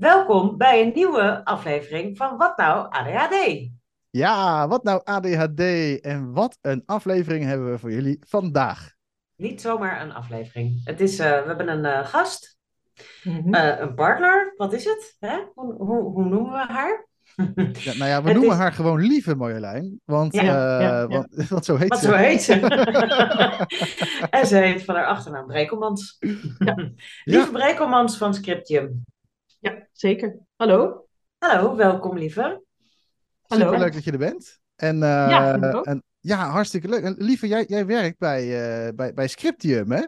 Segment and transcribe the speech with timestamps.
[0.00, 3.68] Welkom bij een nieuwe aflevering van Wat Nou ADHD.
[4.10, 5.60] Ja, wat nou ADHD
[6.00, 8.92] en wat een aflevering hebben we voor jullie vandaag.
[9.36, 10.80] Niet zomaar een aflevering.
[10.84, 12.56] Het is, eh, we hebben een eh, gast,
[13.22, 13.54] Mhm.
[13.54, 14.52] eh, een partner.
[14.56, 15.16] Wat is het?
[15.18, 15.38] Hè?
[15.54, 17.06] Hoe, hoe, hoe noemen we haar?
[17.36, 20.80] Ja, nou ja, we Het noemen is- haar gewoon lieve Marjolein, want, Ja, eh, ja,
[21.00, 21.06] ja.
[21.06, 22.06] Want, want zo heet Wat ze.
[22.06, 22.52] zo heet ze.
[24.38, 26.18] en ze heet van haar achternaam Brekelmans.
[27.24, 29.04] Lieve Brekelmans van Scriptium.
[29.58, 30.38] Ja, zeker.
[30.56, 31.06] Hallo?
[31.38, 32.62] Hallo, welkom lieve.
[33.46, 33.64] Hallo.
[33.64, 34.60] Superleuk dat je er bent.
[34.76, 37.02] En, eh, Ja, en, ja, hartstikke leuk.
[37.02, 38.42] En lieve, jij, jij werkt bij,
[38.86, 40.02] eh, bij, bij Scriptium, hè?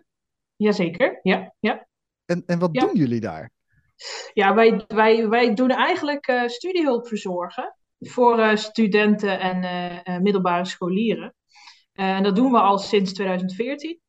[0.57, 1.55] Jazeker, ja.
[1.61, 1.87] ja.
[2.25, 2.81] En, en wat Ja.
[2.81, 3.51] doen jullie daar?
[4.33, 10.23] Ja, wij, wij, wij doen eigenlijk eh, studiehulp verzorgen voor eh, studenten en eh, eh,
[10.23, 11.35] middelbare scholieren.
[11.93, 14.01] Eh, en dat doen we al sinds 2014.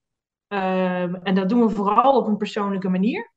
[0.48, 3.31] Ehm, en dat doen we vooral op een persoonlijke manier.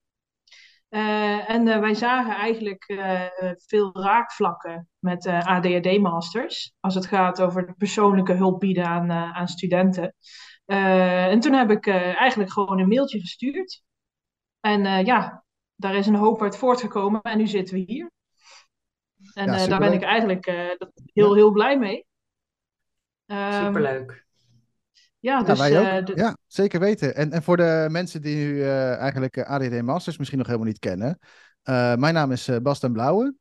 [0.92, 7.74] Eh, en eh, wij zagen eigenlijk eh, veel raakvlakken met ADHD-masters als het gaat over
[7.74, 10.14] persoonlijke hulp bieden aan, aan studenten.
[10.64, 13.82] En toen heb ik eigenlijk gewoon een mailtje gestuurd.
[14.60, 15.44] En ja,
[15.74, 18.10] daar is een hoop uit voortgekomen en nu zitten we hier.
[19.34, 20.46] En Ja, daar ben ik eigenlijk
[21.12, 22.06] heel, heel blij mee.
[23.26, 24.26] Ehm, Superleuk.
[25.22, 25.86] Ja, Ja, dus wij ook.
[25.86, 27.14] eh, de- Ja, zeker weten.
[27.14, 30.68] En, en voor de mensen die nu eh, eigenlijk eh, ADHD Masters misschien nog helemaal
[30.68, 31.18] niet kennen.
[31.62, 33.34] eh, mijn naam is Bas ten Blauwe.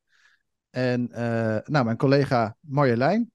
[0.70, 3.32] En eh, nou, mijn collega Marjolein.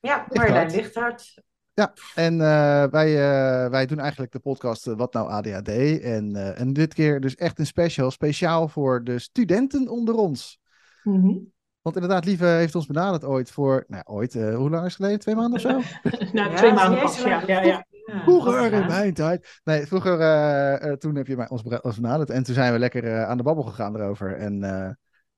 [0.00, 1.34] Ja, Marjolein Lichthart.
[1.74, 2.00] Lichthart.
[2.14, 5.68] En eh, wij, eh, wij doen eigenlijk de podcast Wat nou ADHD.
[6.00, 10.58] En, eh, en dit keer dus echt een special, speciaal voor de studenten onder ons.
[11.02, 11.36] mhm.
[11.84, 14.94] Want inderdaad, Lieve heeft ons benaderd ooit voor, nou ooit, eh, hoe lang is het
[14.94, 15.18] geleden?
[15.18, 15.68] Twee maanden of zo?
[16.32, 17.22] nou, Ja, twee maanden pas.
[17.22, 17.86] Ja, ja, ja.
[18.06, 18.86] Ja, Vroeger in ja.
[18.86, 19.60] mijn tijd.
[19.64, 21.62] Nee, vroeger, eh, eh, toen heb je mij ons,
[22.00, 22.30] benaderd.
[22.30, 24.36] En toen zijn we lekker eh, aan de babbel gegaan erover.
[24.36, 24.90] En eh,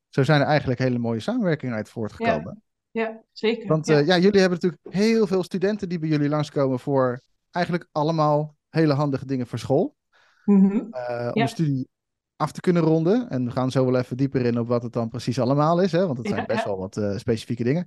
[0.08, 2.62] zo zijn er eigenlijk hele mooie samenwerkingen uit voortgekomen.
[2.90, 3.68] ja, zeker.
[3.68, 3.98] Want ja.
[3.98, 7.20] eh, ja, jullie hebben natuurlijk heel veel studenten die bij jullie langskomen voor
[7.50, 9.96] eigenlijk allemaal hele handige dingen voor school.
[10.44, 10.76] Mhm.
[10.90, 11.44] eh, om Ja.
[11.44, 11.88] de studie
[12.36, 13.28] af te kunnen ronden.
[13.28, 15.92] En we gaan zo wel even dieper in op wat het dan precies allemaal is.
[15.92, 16.06] Hè?
[16.06, 16.66] Want het zijn Ja, best ja.
[16.66, 17.86] wel wat eh, specifieke dingen.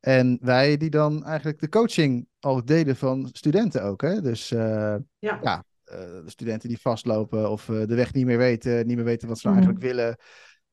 [0.00, 4.00] En wij die dan eigenlijk de coaching al deden van studenten ook.
[4.02, 4.20] Hè?
[4.20, 5.38] Dus eh, Ja.
[5.42, 9.04] ja, eh, de studenten die vastlopen of eh, de weg niet meer weten, niet meer
[9.04, 9.66] weten wat ze nou Mhm.
[9.68, 10.16] eigenlijk willen.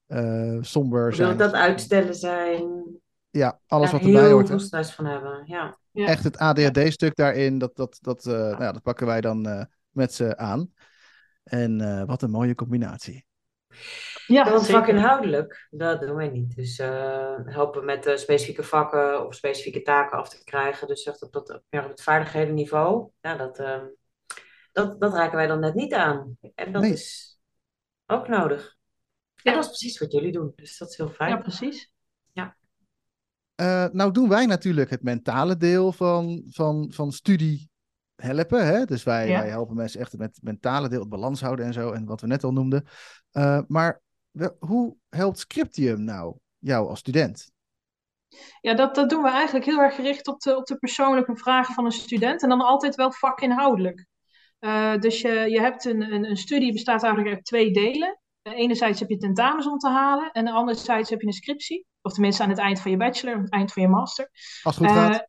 [0.10, 1.38] eh, somber Wil zijn.
[1.38, 2.84] dat uitstellen zijn.
[3.30, 4.50] Ja, alles Daar wat erbij heel hoort.
[4.50, 4.60] hè.
[4.60, 5.42] veel van hebben.
[5.46, 5.78] Ja.
[5.92, 6.06] Ja.
[6.08, 9.64] Echt het ADHD-stuk daarin, dat, dat, dat, eh, nou ja, dat pakken wij dan eh,
[9.90, 10.74] met ze aan.
[11.50, 13.26] En eh, wat een mooie combinatie.
[14.26, 16.56] Ja, Ja, want vakinhoudelijk, dat doen wij niet.
[16.56, 20.88] Dus eh, helpen met eh, specifieke vakken of specifieke taken af te krijgen.
[20.88, 23.10] Dus echt op, dat, meer op het vaardighedenniveau.
[23.22, 23.82] Ja, dat, eh,
[24.72, 26.38] dat, dat raken wij dan net niet aan.
[26.56, 26.92] En dat Nee.
[26.92, 27.40] is
[28.06, 28.78] ook nodig.
[29.36, 29.52] Ja.
[29.52, 30.54] En dat is precies wat jullie doen.
[30.56, 31.30] Dus dat is heel fijn.
[31.30, 31.92] Ja, precies.
[33.56, 37.69] Eh, nou doen wij natuurlijk het mentale deel van, van, van studie
[38.22, 38.66] helpen.
[38.66, 38.86] Hè?
[38.86, 39.40] Dus wij, Ja.
[39.40, 41.92] wij helpen mensen echt met het mentale deel, het balans houden en zo.
[41.92, 42.86] En wat we net al noemden.
[43.32, 44.02] Eh, maar
[44.60, 47.52] hoe helpt Scriptium nou jou als student?
[48.62, 51.74] Ja, dat, dat doen we eigenlijk heel erg gericht op de, op de persoonlijke vragen
[51.74, 52.44] van een student.
[52.44, 54.06] En dan altijd wel vakinhoudelijk.
[54.60, 58.20] Eh, dus je, je hebt een, een, een studie bestaat eigenlijk uit twee delen.
[58.42, 60.32] Eh, enerzijds heb je tentamens om te halen.
[60.32, 61.86] En anderzijds heb je een scriptie.
[62.02, 64.30] Of tenminste aan het eind van je bachelor, aan het eind van je master.
[64.64, 65.28] Als het goed gaat.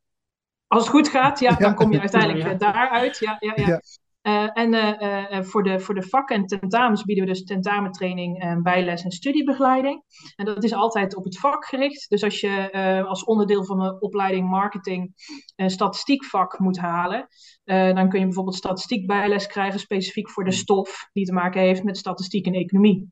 [0.71, 1.57] Als het goed gaat, ja, Ja.
[1.57, 2.51] dan kom je uiteindelijk Ja.
[2.53, 3.19] eh, daaruit.
[3.19, 3.67] Ja, ja, ja.
[3.67, 3.81] Ja.
[4.23, 7.45] Eh, en eh, eh, eh, voor, de, voor de vakken en tentamens bieden we dus
[7.45, 10.03] tentamentraining, en bijles en studiebegeleiding.
[10.37, 12.09] En dat is altijd op het vak gericht.
[12.09, 15.13] Dus als je eh, als onderdeel van de opleiding marketing
[15.57, 17.27] een statistiekvak moet halen,
[17.65, 21.85] eh, dan kun je bijvoorbeeld statistiekbijles krijgen specifiek voor de stof die te maken heeft
[21.85, 23.09] met statistiek en economie.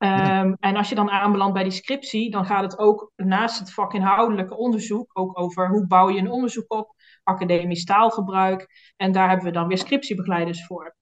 [0.00, 3.72] Ehm, En als je dan aanbelandt bij die scriptie, dan gaat het ook naast het
[3.72, 8.92] vakinhoudelijke onderzoek ook over hoe bouw je een onderzoek op, academisch taalgebruik.
[8.96, 10.96] En daar hebben we dan weer scriptiebegeleiders voor.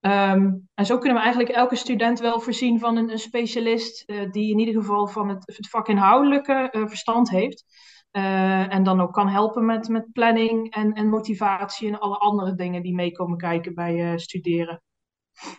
[0.00, 4.30] Ehm, en zo kunnen we eigenlijk elke student wel voorzien van een, een specialist eh,
[4.30, 7.64] die in ieder geval van het, het vakinhoudelijke eh, verstand heeft.
[8.10, 12.54] Eh, en dan ook kan helpen met, met planning en, en motivatie en alle andere
[12.54, 14.82] dingen die meekomen kijken bij studeren.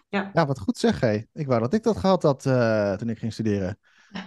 [0.09, 1.21] Ja, wat goed zeg, hé.
[1.33, 3.79] Ik wou dat ik dat gehad had eh, toen ik ging studeren.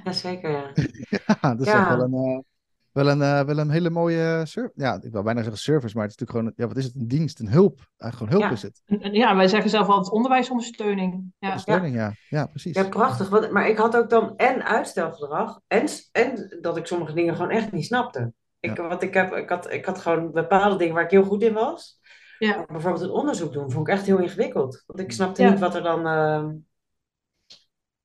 [0.04, 0.70] Jazeker, ja.
[1.40, 1.78] Ja, dat is Ja.
[1.78, 2.38] echt wel een, eh,
[2.92, 4.72] wel een, eh, wel een hele mooie service.
[4.74, 6.94] Ja, ik wou bijna zeggen service, maar het is natuurlijk gewoon, ja, wat is het?
[6.94, 7.88] Een dienst, een hulp.
[7.96, 8.68] Eigenlijk gewoon hulp Ja.
[8.68, 9.12] is het.
[9.14, 11.32] Ja, wij zeggen zelf altijd onderwijsondersteuning.
[11.38, 11.48] Ja.
[11.48, 12.12] Ondersteuning, ja.
[12.28, 12.76] Ja, precies.
[12.76, 13.28] Ja, prachtig.
[13.28, 17.50] Want, maar ik had ook dan en uitstelgedrag en, en dat ik sommige dingen gewoon
[17.50, 18.32] echt niet snapte.
[18.60, 21.42] Ik, wat ik, heb, ik, had, ik had gewoon bepaalde dingen waar ik heel goed
[21.42, 21.98] in was.
[22.38, 22.56] Ja.
[22.56, 24.82] Maar bijvoorbeeld het onderzoek doen vond ik echt heel ingewikkeld.
[24.86, 25.50] Want ik snapte Ja.
[25.50, 26.06] niet wat er dan...
[26.06, 26.52] ehm,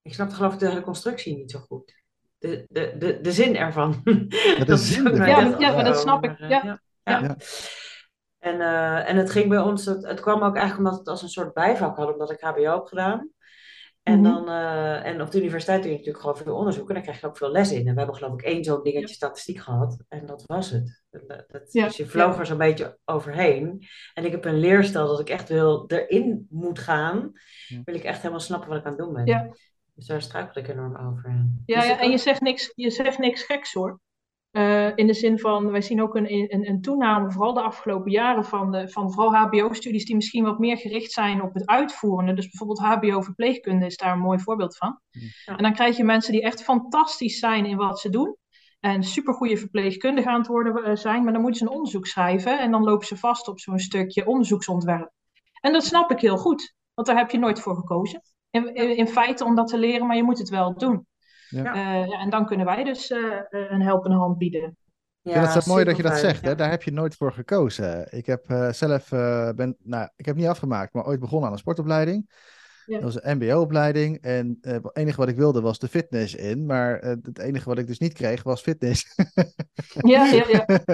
[0.02, 1.98] ik snapte geloof ik de hele constructie niet zo goed.
[2.38, 4.02] De, de, de, de zin ervan.
[4.04, 5.28] de Dat is zin ook ervan.
[5.28, 6.30] nooit Ja, maar- ja, maar dat snap ik.
[6.32, 6.64] opgekomen.
[6.64, 6.82] Ja.
[7.04, 7.20] ja.
[7.22, 7.36] Ja.
[8.40, 11.08] En, eh, en het ging bij ons, het, het kwam ook eigenlijk omdat we het
[11.08, 13.30] als een soort bijvak hadden, omdat ik HBO heb gedaan.
[14.04, 14.24] En, Mhm.
[14.34, 17.22] dan, eh, en op de universiteit doe je natuurlijk gewoon veel onderzoek en dan krijg
[17.22, 17.88] je ook veel les in.
[17.88, 21.02] En we hebben geloof ik één zo'n dingetje statistiek gehad en dat was het.
[21.10, 22.40] Dat, dat- Ja, Dus je vloog ja.
[22.40, 23.86] er zo'n beetje overheen.
[24.14, 27.32] En ik heb een leerstijl dat ik echt wil erin moet gaan,
[27.68, 27.82] Ja.
[27.86, 29.26] wil ik echt helemaal snappen wat ik aan het doen ben.
[29.26, 29.50] Ja.
[29.94, 31.30] Dus daar struikel ik enorm over.
[31.66, 34.00] Ja, Dus ja, en je zegt niks, je zegt niks geks hoor.
[34.52, 38.12] Eh, in de zin van, wij zien ook een, een, een toename, vooral de afgelopen
[38.12, 42.34] jaren, van, de, van vooral HBO-studies die misschien wat meer gericht zijn op het uitvoerende.
[42.34, 45.00] Dus bijvoorbeeld HBO-verpleegkunde is daar een mooi voorbeeld van.
[45.10, 45.58] Ja.
[45.58, 48.38] En dan krijg je mensen die echt fantastisch zijn in wat ze doen.
[48.80, 52.60] En supergoeie verpleegkundigen aan het worden eh, zijn, maar dan moeten ze een onderzoek schrijven
[52.60, 55.12] en dan lopen ze vast op zo'n stukje onderzoeksontwerp.
[55.62, 58.22] En dat snap ik heel goed, want daar heb je nooit voor gekozen.
[58.50, 61.08] In, in, in feite om dat te leren, maar je moet het wel doen.
[61.50, 61.74] Ja.
[61.74, 64.78] Eh, ja, en dan kunnen wij dus eh, eh, een helpende hand bieden.
[65.24, 66.50] Ik vind het zo mooi dat je dat zegt, hè?
[66.50, 66.56] ja.
[66.56, 68.08] daar heb je nooit voor gekozen.
[68.10, 71.54] Ik heb eh, zelf, eh, ben, nou, ik heb niet afgemaakt, maar ooit begonnen aan
[71.54, 72.28] een sportopleiding.
[72.90, 73.00] Ja.
[73.00, 76.66] Dat was een mbo-opleiding en eh, het enige wat ik wilde was de fitness in,
[76.66, 79.16] maar eh, het enige wat ik dus niet kreeg was fitness.
[80.14, 80.66] Ja, ja, ja.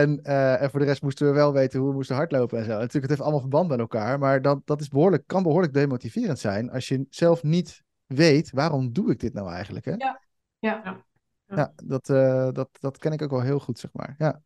[0.00, 2.64] en, eh, en voor de rest moesten we wel weten hoe we moesten hardlopen en
[2.64, 2.70] zo.
[2.70, 6.38] Natuurlijk, het heeft allemaal verband met elkaar, maar dat, dat is behoorlijk, kan behoorlijk demotiverend
[6.38, 9.84] zijn als je zelf niet weet waarom doe ik dit nou eigenlijk.
[9.84, 9.92] Hè?
[9.92, 10.20] Ja.
[10.58, 11.04] Ja.
[11.46, 14.14] Ja, dat, eh, dat, dat ken ik ook wel heel goed, zeg maar.
[14.18, 14.40] Ja.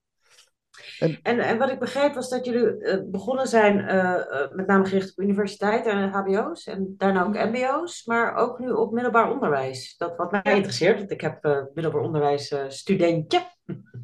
[0.99, 4.85] En, en wat ik begreep was dat jullie eh, begonnen zijn, eh, eh, met name
[4.85, 9.97] gericht op universiteiten en HBO's en daarna ook MBO's, maar ook nu op middelbaar onderwijs.
[9.97, 10.51] Dat wat mij Ja.
[10.53, 13.41] interesseert, want ik heb eh, middelbaar onderwijs studentje.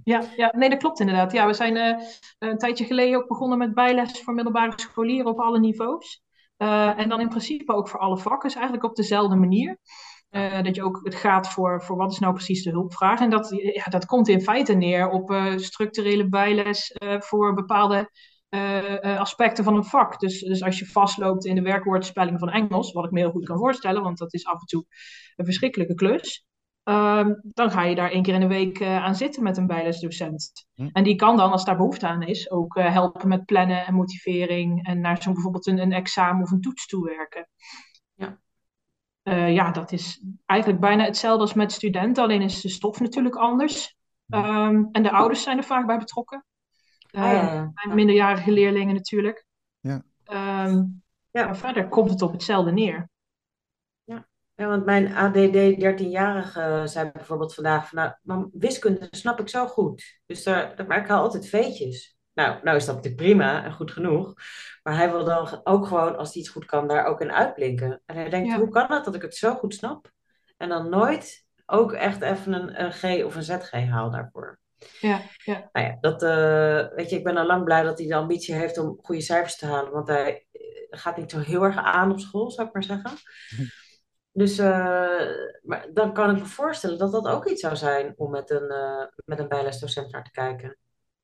[0.04, 1.32] Ja, ja, nee, dat klopt inderdaad.
[1.32, 2.06] Ja, we zijn eh,
[2.38, 6.22] een tijdje geleden ook begonnen met bijles voor middelbare scholieren op alle niveaus.
[6.62, 9.78] Eh, en dan in principe ook voor alle vakken, dus eigenlijk op dezelfde manier.
[10.28, 13.20] Eh, dat je ook het gaat voor, voor wat is nou precies de hulpvraag.
[13.20, 18.10] En dat, ja, dat komt in feite neer op eh, structurele bijles voor bepaalde
[19.02, 20.18] aspecten van een vak.
[20.20, 23.44] Dus, dus als je vastloopt in de werkwoordspelling van Engels, wat ik me heel goed
[23.44, 24.84] kan voorstellen, want dat is af en toe
[25.36, 26.44] een verschrikkelijke klus.
[26.84, 29.66] Ehm, dan ga je daar één keer in de week eh, aan zitten met een
[29.66, 30.66] bijlesdocent.
[30.74, 30.88] Hm.
[30.92, 33.94] En die kan dan, als daar behoefte aan is, ook eh, helpen met plannen en
[33.94, 37.48] motivering en naar zo'n bijvoorbeeld een, een examen of een toets toewerken.
[38.14, 38.40] Ja.
[39.22, 43.36] Eh, ja, dat is eigenlijk bijna hetzelfde als met studenten, alleen is de stof natuurlijk
[43.36, 43.96] anders.
[44.28, 46.44] Ehm, en de ouders zijn er vaak bij betrokken.
[47.10, 49.46] Ah, ja, minderjarige leerlingen natuurlijk.
[49.80, 50.02] Ja.
[50.24, 50.84] Ehm,
[51.30, 51.44] Ja.
[51.44, 53.10] Maar verder komt het op hetzelfde neer.
[54.62, 55.46] Ja, want mijn ADD
[55.82, 60.20] 13-jarige zei bijvoorbeeld vandaag van, nou, mam, wiskunde snap ik zo goed.
[60.26, 62.16] Dus daar, daar maak ik al altijd veetjes.
[62.32, 64.34] Nou, nou is dat natuurlijk prima en goed genoeg.
[64.82, 68.02] Maar hij wil dan ook gewoon, als hij iets goed kan, daar ook in uitblinken.
[68.06, 68.58] En hij denkt, Ja.
[68.58, 70.10] hoe kan het dat ik het zo goed snap?
[70.56, 74.58] En dan nooit ook echt even een, een G of een ZG haal daarvoor.
[75.00, 75.68] Ja, ja.
[75.72, 78.54] Nou ja, dat, eh, weet je, ik ben al lang blij dat hij de ambitie
[78.54, 79.92] heeft om goede cijfers te halen.
[79.92, 80.60] Want hij eh,
[80.90, 83.10] gaat niet zo heel erg aan op school, zou ik maar zeggen.
[84.32, 84.66] Dus eh,
[85.62, 88.70] maar dan kan ik me voorstellen dat dat ook iets zou zijn om met een,
[88.70, 90.76] eh, met een bijlesdocent naar te kijken.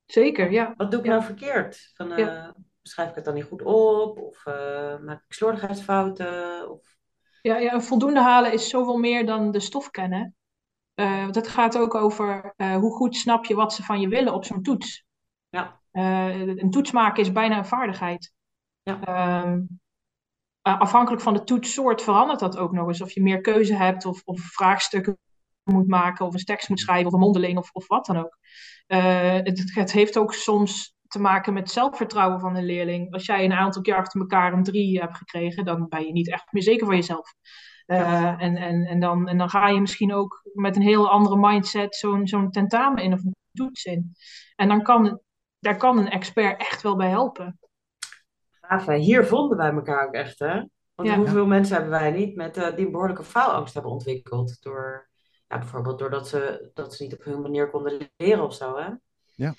[0.06, 0.75] Zeker, ja.
[0.76, 1.12] Wat doe ik Ja.
[1.12, 1.90] nou verkeerd?
[1.94, 2.55] Van, eh, Ja.
[2.82, 4.19] Schrijf ik het dan niet goed op?
[4.19, 4.44] Of
[5.00, 6.70] maak ik slordigheidsfouten?
[6.70, 6.96] Of...
[7.43, 10.37] Ja, ja, een voldoende halen is zoveel meer dan de stof kennen.
[10.94, 14.44] Want het gaat ook over hoe goed snap je wat ze van je willen op
[14.44, 15.05] zo'n toets.
[15.48, 15.81] Ja.
[15.93, 18.32] Een toets maken is bijna een vaardigheid.
[18.82, 19.00] Ja.
[19.00, 19.60] Ehm,
[20.69, 23.03] eh, afhankelijk van de toetssoort verandert dat ook nog eens.
[23.03, 25.19] Of je meer keuze hebt, of, of vraagstukken
[25.63, 28.39] moet maken, of een tekst moet schrijven, of een mondeling, of, of wat dan ook.
[28.87, 33.13] Eh, het, het heeft ook soms te maken met zelfvertrouwen van een leerling.
[33.13, 36.31] Als jij een aantal keer achter elkaar een drie hebt gekregen, dan ben je niet
[36.31, 37.34] echt meer zeker van jezelf.
[37.87, 41.37] Eh, en, en, en, dan, en dan ga je misschien ook met een heel andere
[41.37, 44.13] mindset zo'n zo'n tentamen in of een toets in.
[44.56, 45.20] En dan kan,
[45.58, 47.58] daar kan een expert echt wel bij helpen.
[48.69, 48.87] Gaaf?
[48.87, 50.63] Hier vonden wij elkaar ook echt, hè?
[50.94, 51.17] Want Ja.
[51.17, 54.63] hoeveel mensen hebben wij niet met, eh, die een behoorlijke faalangst hebben ontwikkeld?
[54.63, 55.08] Door,
[55.48, 58.89] ja, bijvoorbeeld doordat ze, dat ze niet op hun manier konden leren of zo, hè?
[59.34, 59.55] Ja.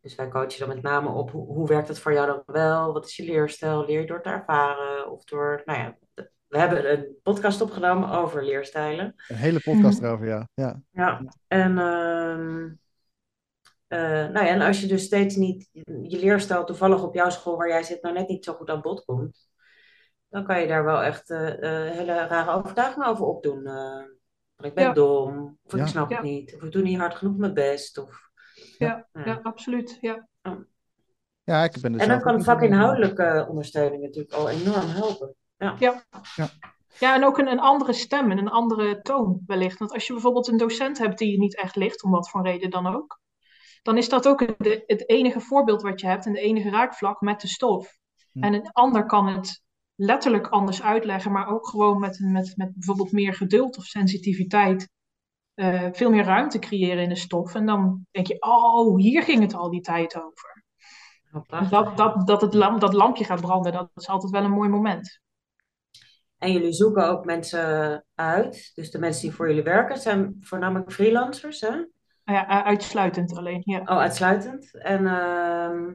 [0.00, 2.92] Dus wij coachen dan met name op hoe, hoe werkt het voor jou dan wel?
[2.92, 3.84] Wat is je leerstijl?
[3.84, 5.10] Leer je door te ervaren?
[5.10, 5.96] Of door, nou ja,
[6.48, 9.14] we hebben een podcast opgenomen over leerstijlen.
[9.28, 10.48] Een hele podcast erover, ja.
[10.54, 10.80] ja.
[10.90, 12.68] Ja, en, ehm,
[13.90, 15.68] eh, nou ja, en als je dus steeds niet
[16.02, 18.80] je leerstijl toevallig op jouw school waar jij zit nou net niet zo goed aan
[18.80, 19.48] bod komt,
[20.28, 23.66] dan kan je daar wel echt eh, eh, hele rare overtuigingen over opdoen.
[23.66, 24.02] eh
[24.62, 24.92] ik ben Ja.
[24.92, 26.16] dom, of ik snap Ja.
[26.16, 27.98] het niet, of ik doe niet hard genoeg mijn best.
[27.98, 28.28] Of,
[28.78, 29.24] Ja, Ja.
[29.24, 29.98] ja absoluut.
[30.00, 30.28] Ja.
[31.44, 35.34] Ja, ik ben er En dan kan vakinhoudelijke ondersteuning natuurlijk al enorm helpen.
[35.56, 35.74] Ja.
[35.78, 36.02] Ja.
[36.98, 39.78] Ja, en ook een, een andere stem en een andere toon wellicht.
[39.78, 42.42] Want als je bijvoorbeeld een docent hebt die je niet echt ligt, om wat voor
[42.42, 43.20] reden dan ook,
[43.82, 47.20] dan is dat ook het, het enige voorbeeld wat je hebt en de enige raakvlak
[47.20, 47.98] met de stof.
[48.32, 48.42] Hm.
[48.42, 49.62] En een ander kan het
[49.94, 54.88] letterlijk anders uitleggen, maar ook gewoon met, met, met bijvoorbeeld meer geduld of sensitiviteit
[55.54, 57.54] eh, veel meer ruimte creëren in de stof.
[57.54, 60.64] En dan denk je, oh, hier ging het al die tijd over.
[61.70, 64.68] Dat, dat, dat het lamp, dat lampje gaat branden, dat is altijd wel een mooi
[64.68, 65.20] moment.
[66.38, 68.72] En jullie zoeken ook mensen uit.
[68.74, 71.84] Dus de mensen die voor jullie werken zijn voornamelijk freelancers, hè?
[72.24, 73.78] Ah Ja, uitsluitend alleen, ja.
[73.78, 74.74] Oh, uitsluitend.
[74.78, 75.92] En ehm,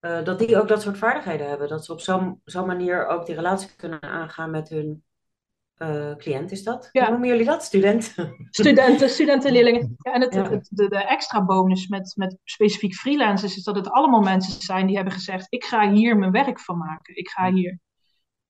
[0.00, 1.68] eh, dat die ook dat soort vaardigheden hebben.
[1.68, 5.04] Dat ze op zo'n zo'n manier ook die relatie kunnen aangaan met hun
[5.74, 6.88] eh, cliënt, is dat?
[6.92, 7.00] Ja.
[7.02, 7.64] Hoe noemen jullie dat?
[7.64, 8.46] Studenten?
[8.50, 9.94] Studenten, studenten, leerlingen.
[9.98, 10.52] Ja, en het, het, Ja.
[10.52, 14.86] het- de, de extra bonus met, met specifiek freelancers is dat het allemaal mensen zijn
[14.86, 17.16] die hebben gezegd: ik ga hier mijn werk van maken.
[17.16, 17.78] Ik ga hier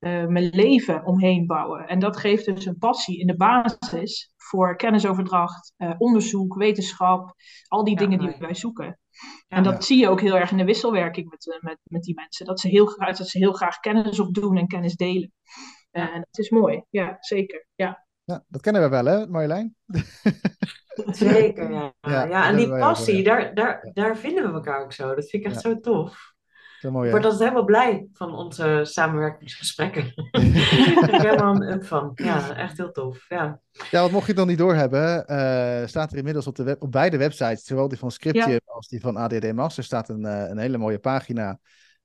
[0.03, 1.87] eh, mijn leven omheen bouwen.
[1.89, 7.35] En dat geeft dus een passie in de basis voor kennisoverdracht, eh, onderzoek, wetenschap,
[7.69, 8.85] al die Ja, dingen die wij zoeken.
[8.87, 9.57] Ja.
[9.57, 9.81] En dat Ja.
[9.81, 12.47] zie je ook heel erg in de wisselwerking met, eh, met, met die mensen.
[12.47, 15.33] Dat ze, heel graag, dat ze heel graag kennis opdoen en kennis delen.
[15.91, 17.67] En dat is mooi, ja, zeker.
[17.75, 18.07] Ja.
[18.25, 19.77] Ja, dat kennen we wel, hè, Marjolein?
[21.07, 21.95] Zeker, ja.
[22.01, 23.23] Ja, en die passie, ja.
[23.23, 25.15] daar, daar, daar vinden we elkaar ook zo.
[25.15, 26.32] Dat vind ik echt zo tof.
[26.91, 30.13] Mooi, Ik word altijd helemaal blij van onze samenwerkingsgesprekken.
[30.15, 30.43] Daar
[31.07, 32.11] ben ik helemaal een up van.
[32.15, 33.25] Ja, echt heel tof.
[33.29, 33.61] Ja.
[33.91, 36.83] Ja, want mocht je het nog niet doorhebben, eh staat er inmiddels op, de web,
[36.83, 40.49] op beide websites, zowel die van Scriptium als die van ADD Master, staat een, eh,
[40.49, 41.59] een hele mooie pagina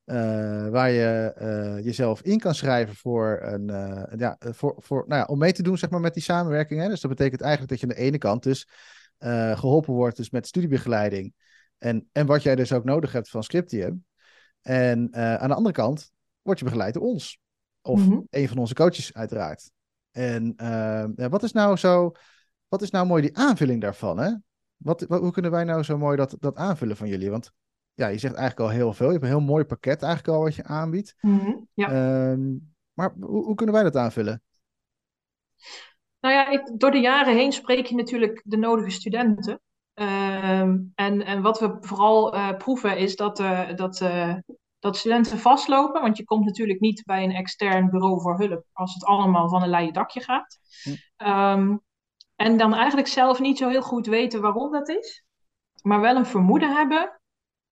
[0.08, 5.22] eh, waar je eh, jezelf in kan schrijven voor een, eh, ja, voor, voor, nou
[5.22, 6.82] ja, om mee te doen zeg maar, met die samenwerking.
[6.82, 6.90] Hè?
[6.90, 8.68] Dus dat betekent eigenlijk dat je aan de ene kant dus
[9.18, 11.34] eh, geholpen wordt dus met studiebegeleiding
[11.78, 14.06] en, en wat jij dus ook nodig hebt van Scriptium.
[14.68, 17.40] En eh, aan de andere kant word je begeleid door ons.
[17.82, 18.20] Of Mhm.
[18.30, 19.72] een van onze coaches uiteraard.
[20.12, 20.54] En
[21.16, 22.12] ja, wat is nou zo,
[22.68, 24.18] wat is nou mooi die aanvulling daarvan?
[24.20, 24.32] Hè?
[24.78, 27.30] Wat, wat- hoe kunnen wij nou zo mooi dat, dat aanvullen van jullie?
[27.30, 27.52] Want
[27.94, 29.06] ja, je zegt eigenlijk al heel veel.
[29.06, 31.16] Je hebt een heel mooi pakket eigenlijk al wat je aanbiedt.
[31.22, 31.88] Mhm, ja.
[31.88, 32.56] Ehm,
[32.94, 34.42] maar hoe, hoe kunnen wij dat aanvullen?
[36.20, 39.62] Nou ja, ik, door de jaren heen spreek je natuurlijk de nodige studenten.
[39.98, 44.36] Ehm, en, en wat we vooral eh, proeven is dat, eh, dat, eh,
[44.80, 46.02] dat studenten vastlopen.
[46.02, 49.64] Want je komt natuurlijk niet bij een extern bureau voor hulp als het allemaal van
[49.64, 50.60] een leien dakje gaat.
[50.84, 50.96] Hm.
[51.16, 51.78] Ehm,
[52.36, 55.24] en dan eigenlijk zelf niet zo heel goed weten waarom dat is.
[55.82, 57.20] Maar wel een vermoeden hebben.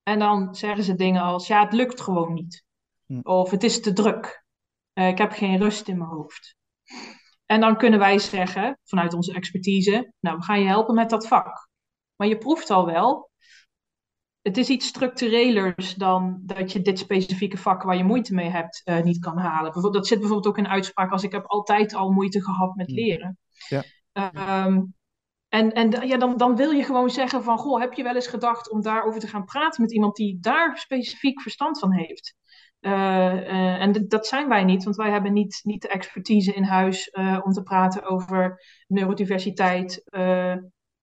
[0.03, 2.63] En dan zeggen ze dingen als, ja, het lukt gewoon niet.
[3.21, 4.45] Of het is te druk.
[4.93, 6.55] Ik heb geen rust in mijn hoofd.
[7.45, 11.27] En dan kunnen wij zeggen, vanuit onze expertise, nou, we gaan je helpen met dat
[11.27, 11.64] vak.
[12.15, 13.29] Maar je proeft al wel,
[14.45, 18.81] het is iets structurelers dan dat je dit specifieke vak waar je moeite mee hebt
[18.83, 19.63] eh, niet kan halen.
[19.63, 22.87] Bijvoorbeeld, dat zit bijvoorbeeld ook in uitspraak als ik heb altijd al moeite gehad met
[22.87, 22.95] Hmm.
[22.95, 23.37] leren.
[23.67, 23.83] Ja.
[24.11, 24.81] Ehm,
[25.47, 28.27] en en ja, dan, dan wil je gewoon zeggen van, goh, heb je wel eens
[28.27, 32.35] gedacht om daarover te gaan praten met iemand die daar specifiek verstand van heeft?
[32.79, 36.63] Eh, eh, en dat zijn wij niet, want wij hebben niet, niet de expertise in
[36.63, 37.11] huis
[37.43, 40.03] om te praten over neurodiversiteit.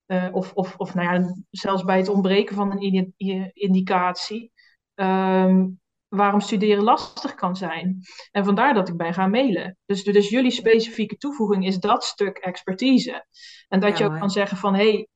[0.06, 3.12] Eh, of, of, of nou ja, zelfs bij het ontbreken van een
[3.52, 4.52] indicatie.
[4.94, 5.68] ehm,
[6.08, 7.98] waarom studeren lastig kan zijn.
[8.30, 9.78] En vandaar dat ik ben gaan mailen.
[9.86, 13.26] Dus, dus jullie specifieke toevoeging is dat stuk expertise.
[13.68, 14.20] En dat Ja, je ook mooi.
[14.20, 14.74] kan zeggen van...
[14.74, 15.08] hé, hey,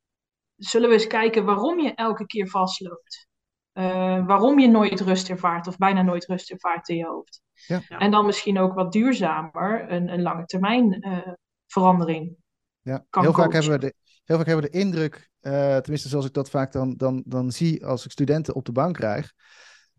[0.57, 3.29] zullen we eens kijken waarom je elke keer vastloopt?
[3.73, 7.43] Eh, waarom je nooit rust ervaart of bijna nooit rust ervaart in je hoofd.
[7.67, 7.81] Ja.
[7.89, 11.33] En dan misschien ook wat duurzamer een, een lange termijn eh,
[11.67, 12.37] verandering.
[12.81, 13.95] Ja, Kan heel, vaak hebben we de,
[14.27, 17.51] heel vaak hebben we de indruk, eh, tenminste zoals ik dat vaak dan, dan, dan
[17.53, 19.33] zie als ik studenten op de bank krijg.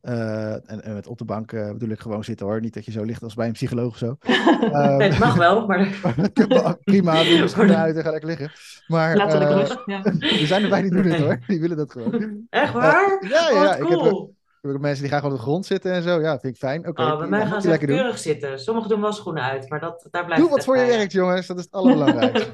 [0.02, 2.62] eh, en, en met op de bank eh, bedoel ik gewoon zitten hoor.
[2.62, 4.16] Niet dat je zo ligt als bij een psycholoog of zo.
[4.72, 5.80] Ehm, Nee, het mag wel, maar
[6.84, 8.52] Prima, doe je schoenen uit en ga lekker liggen.
[8.88, 9.18] Maar
[9.58, 9.78] rust.
[9.86, 10.04] Ja.
[10.42, 11.40] er zijn erbij die doen het hoor.
[11.48, 12.46] Die willen dat gewoon.
[12.50, 13.26] echt waar?
[13.30, 13.78] Ja, ja, ja.
[13.78, 14.36] cool.
[14.62, 16.20] ik heb mensen die gaan gewoon op de grond zitten en zo.
[16.22, 16.88] Ja, vind ik fijn.
[16.88, 17.78] Oké, Oh, bij mij gaan ze doen.
[17.78, 18.60] keurig zitten.
[18.60, 20.96] Sommigen doen wel schoenen uit, maar dat, daar blijft Doe wat voor je bij.
[20.98, 21.48] werkt, jongens.
[21.48, 22.54] Dat is het allerbelangrijkste.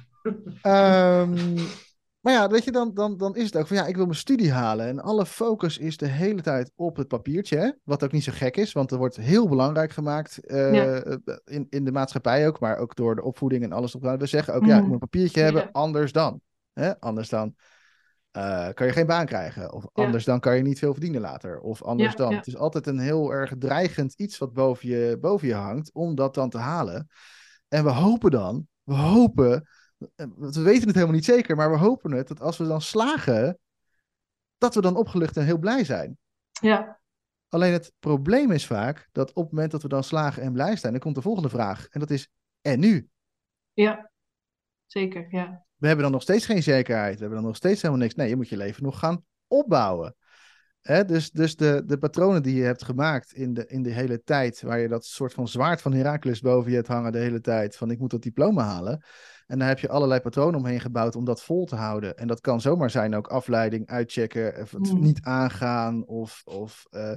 [0.62, 1.54] Ehm,
[2.20, 4.18] maar ja, weet je, dan, dan, dan is het ook van ja, ik wil mijn
[4.18, 4.88] studie halen.
[4.88, 7.58] En alle focus is de hele tijd op het papiertje.
[7.58, 7.72] Hè?
[7.84, 11.18] Wat ook niet zo gek is, want er wordt heel belangrijk gemaakt eh, Ja.
[11.46, 13.96] in, in de maatschappij ook, maar ook door de opvoeding en alles.
[13.96, 14.84] Op, we zeggen ook, ja, ik Mhm.
[14.84, 15.70] moet een papiertje hebben, Ja.
[15.72, 16.42] anders dan.
[16.74, 17.00] Hè?
[17.00, 17.56] Anders dan
[18.32, 19.74] eh, kan je geen baan krijgen.
[19.74, 20.04] Of Ja.
[20.04, 21.60] anders dan kan je niet veel verdienen later.
[21.60, 22.34] Of anders dan.
[22.34, 26.16] Het is altijd een heel erg dreigend iets wat boven je, boven je hangt, om
[26.16, 27.08] dat dan te halen.
[27.68, 29.68] En we hopen dan, we hopen,
[30.16, 33.60] we weten het helemaal niet zeker, maar we hopen het, dat als we dan slagen,
[34.58, 36.18] dat we dan opgelucht en heel blij zijn.
[36.52, 37.00] Ja.
[37.48, 40.76] Alleen het probleem is vaak dat op het moment dat we dan slagen en blij
[40.76, 41.88] zijn, dan komt de volgende vraag.
[41.88, 42.30] En dat is,
[42.62, 43.10] En nu?
[43.74, 44.12] Ja,
[44.86, 45.66] zeker, ja.
[45.76, 47.14] We hebben dan nog steeds geen zekerheid.
[47.14, 48.16] We hebben dan nog steeds helemaal niks.
[48.16, 50.16] Nee, je moet je leven nog gaan opbouwen.
[50.82, 51.06] Hè?
[51.06, 54.62] Dus, dus de, de patronen die je hebt gemaakt in de, in de hele tijd,
[54.62, 57.76] waar je dat soort van zwaard van Herakles boven je hebt hangen de hele tijd,
[57.76, 59.04] van ik moet dat diploma halen.
[59.48, 62.18] En dan heb je allerlei patronen omheen gebouwd om dat vol te houden.
[62.18, 65.00] En dat kan zomaar zijn ook afleiding, uitchecken, of het Mm.
[65.00, 67.16] niet aangaan, of, of eh,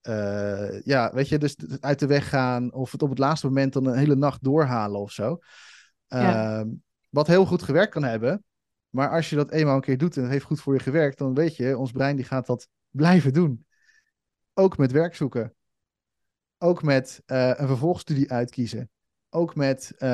[0.00, 3.72] eh, ja, weet je, dus uit de weg gaan, of het op het laatste moment
[3.72, 5.38] dan een hele nacht doorhalen of zo.
[6.06, 6.58] Ja.
[6.58, 6.68] Ehm,
[7.08, 8.44] wat heel goed gewerkt kan hebben,
[8.90, 11.18] maar als je dat eenmaal een keer doet en het heeft goed voor je gewerkt,
[11.18, 13.66] dan weet je, ons brein die gaat dat blijven doen.
[14.54, 15.54] Ook met werk zoeken.
[16.58, 18.90] Ook met eh, een vervolgstudie uitkiezen.
[19.30, 20.08] Ook met, eh,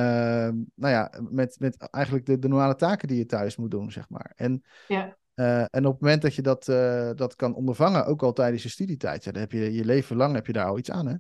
[0.75, 4.09] nou ja, met, met eigenlijk de, de normale taken die je thuis moet doen, zeg
[4.09, 4.33] maar.
[4.37, 5.17] En, Ja.
[5.35, 8.63] eh, en op het moment dat je dat, eh, dat kan ondervangen, ook al tijdens
[8.63, 11.07] je studietijd, ja, dan heb je je leven lang heb je daar al iets aan,
[11.07, 11.15] hè?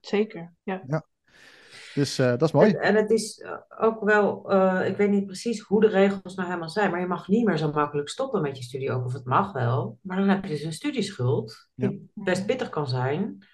[0.00, 1.06] Zeker, ja.
[1.94, 2.70] Dus eh, dat is mooi.
[2.70, 3.44] En, en het is
[3.78, 7.06] ook wel, eh, ik weet niet precies hoe de regels nou helemaal zijn, maar je
[7.06, 9.98] mag niet meer zo makkelijk stoppen met je studie, ook of het mag wel.
[10.02, 13.46] Maar dan heb je dus een studieschuld, die best pittig kan zijn.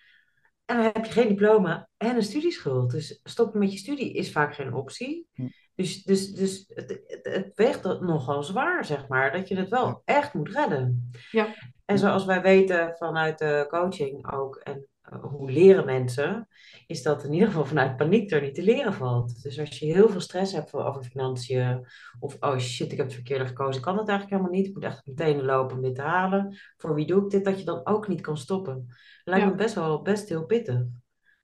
[0.64, 2.90] En dan heb je geen diploma en een studieschuld.
[2.90, 5.28] Dus stoppen met je studie is vaak geen optie.
[5.32, 5.48] Hm.
[5.74, 9.86] Dus, dus, dus het, het, weegt dat nogal zwaar, zeg maar, dat je het wel
[9.86, 10.00] Ja.
[10.04, 11.10] echt moet redden.
[11.30, 11.54] Ja.
[11.84, 14.88] En zoals wij weten vanuit de coaching ook, en
[15.20, 16.48] hoe leren mensen,
[16.86, 19.42] is dat in ieder geval vanuit paniek er niet te leren valt.
[19.42, 21.86] Dus als je heel veel stress hebt over financiën,
[22.18, 24.84] of oh shit, ik heb het verkeerde gekozen, kan het eigenlijk helemaal niet, ik moet
[24.84, 26.56] echt meteen lopen om dit te halen.
[26.76, 27.44] Voor wie doe ik dit?
[27.44, 28.86] Dat je dan ook niet kan stoppen.
[29.24, 29.50] Lijkt Ja.
[29.50, 30.82] me best wel best heel pittig.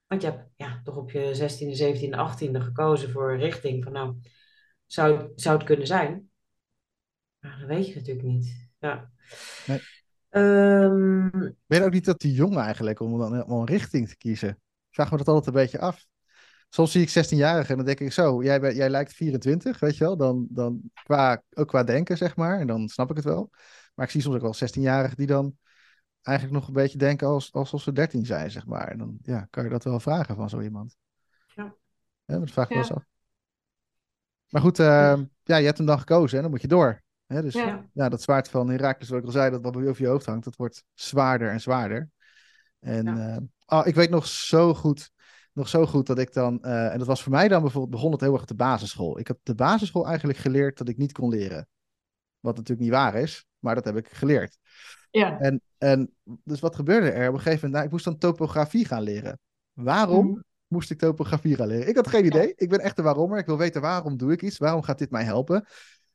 [0.06, 3.92] Want je hebt ja, toch op je 16e, 17e, 18e gekozen voor een richting van
[3.92, 4.16] nou,
[4.86, 6.30] zou, zou het kunnen zijn?
[7.38, 8.68] Maar dat weet je natuurlijk niet.
[8.78, 9.10] Ja.
[9.66, 9.80] Nee.
[10.30, 11.30] Ehm,
[11.66, 14.48] Ben je ook niet dat te jong eigenlijk om dan om een richting te kiezen?
[14.48, 14.56] Ik
[14.96, 16.06] vraag me dat altijd een beetje af.
[16.68, 19.96] Soms zie ik 16-jarigen en dan denk ik zo, jij, bent- jij lijkt 24, weet
[19.96, 20.16] je wel?
[20.16, 22.60] Dan, dan qua, ook qua denken, zeg maar.
[22.60, 23.50] En dan snap ik het wel.
[23.94, 25.56] Maar ik zie soms ook wel 16-jarigen die dan
[26.22, 28.88] eigenlijk nog een beetje denken als, alsof ze 13 zijn, zeg maar.
[28.88, 30.96] En dan ja, kan je dat wel vragen van zo iemand.
[31.54, 31.74] Ja.
[32.24, 32.88] Ja, dat vraag ik wel Ja.
[32.88, 33.04] eens af.
[34.48, 37.02] Maar goed, eh, ja, je hebt hem dan gekozen en dan moet je door.
[37.32, 37.42] Hè?
[37.42, 37.84] Dus Ja.
[37.92, 40.44] ja, dat zwaard van Herakles, wat ik al zei, dat wat over je hoofd hangt,
[40.44, 42.10] dat wordt zwaarder en zwaarder.
[42.80, 43.28] En Ja.
[43.66, 45.10] eh, oh, ik weet nog zo goed,
[45.52, 48.12] nog zo goed dat ik dan, eh, en dat was voor mij dan bijvoorbeeld, begon
[48.12, 49.18] het heel erg op de basisschool.
[49.18, 51.68] Ik heb de basisschool eigenlijk geleerd dat ik niet kon leren.
[52.40, 54.56] Wat natuurlijk niet waar is, maar dat heb ik geleerd.
[55.10, 55.38] Ja.
[55.40, 56.14] En, en
[56.44, 57.28] dus wat gebeurde er?
[57.28, 59.38] Op een gegeven moment, nou, ik moest dan topografie gaan leren.
[59.72, 60.40] Waarom Mhm.
[60.66, 61.88] moest ik topografie gaan leren?
[61.88, 62.52] Ik had geen idee.
[62.56, 63.38] Ik ben echt de waarommer.
[63.38, 64.58] Ik wil weten waarom doe ik iets?
[64.58, 65.66] Waarom gaat dit mij helpen?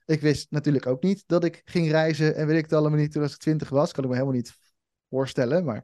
[0.06, 3.12] Ik wist natuurlijk ook niet dat ik ging reizen en weet ik het allemaal niet
[3.12, 3.92] toen als ik twintig was.
[3.92, 4.58] Kan ik me helemaal niet
[5.10, 5.84] voorstellen, maar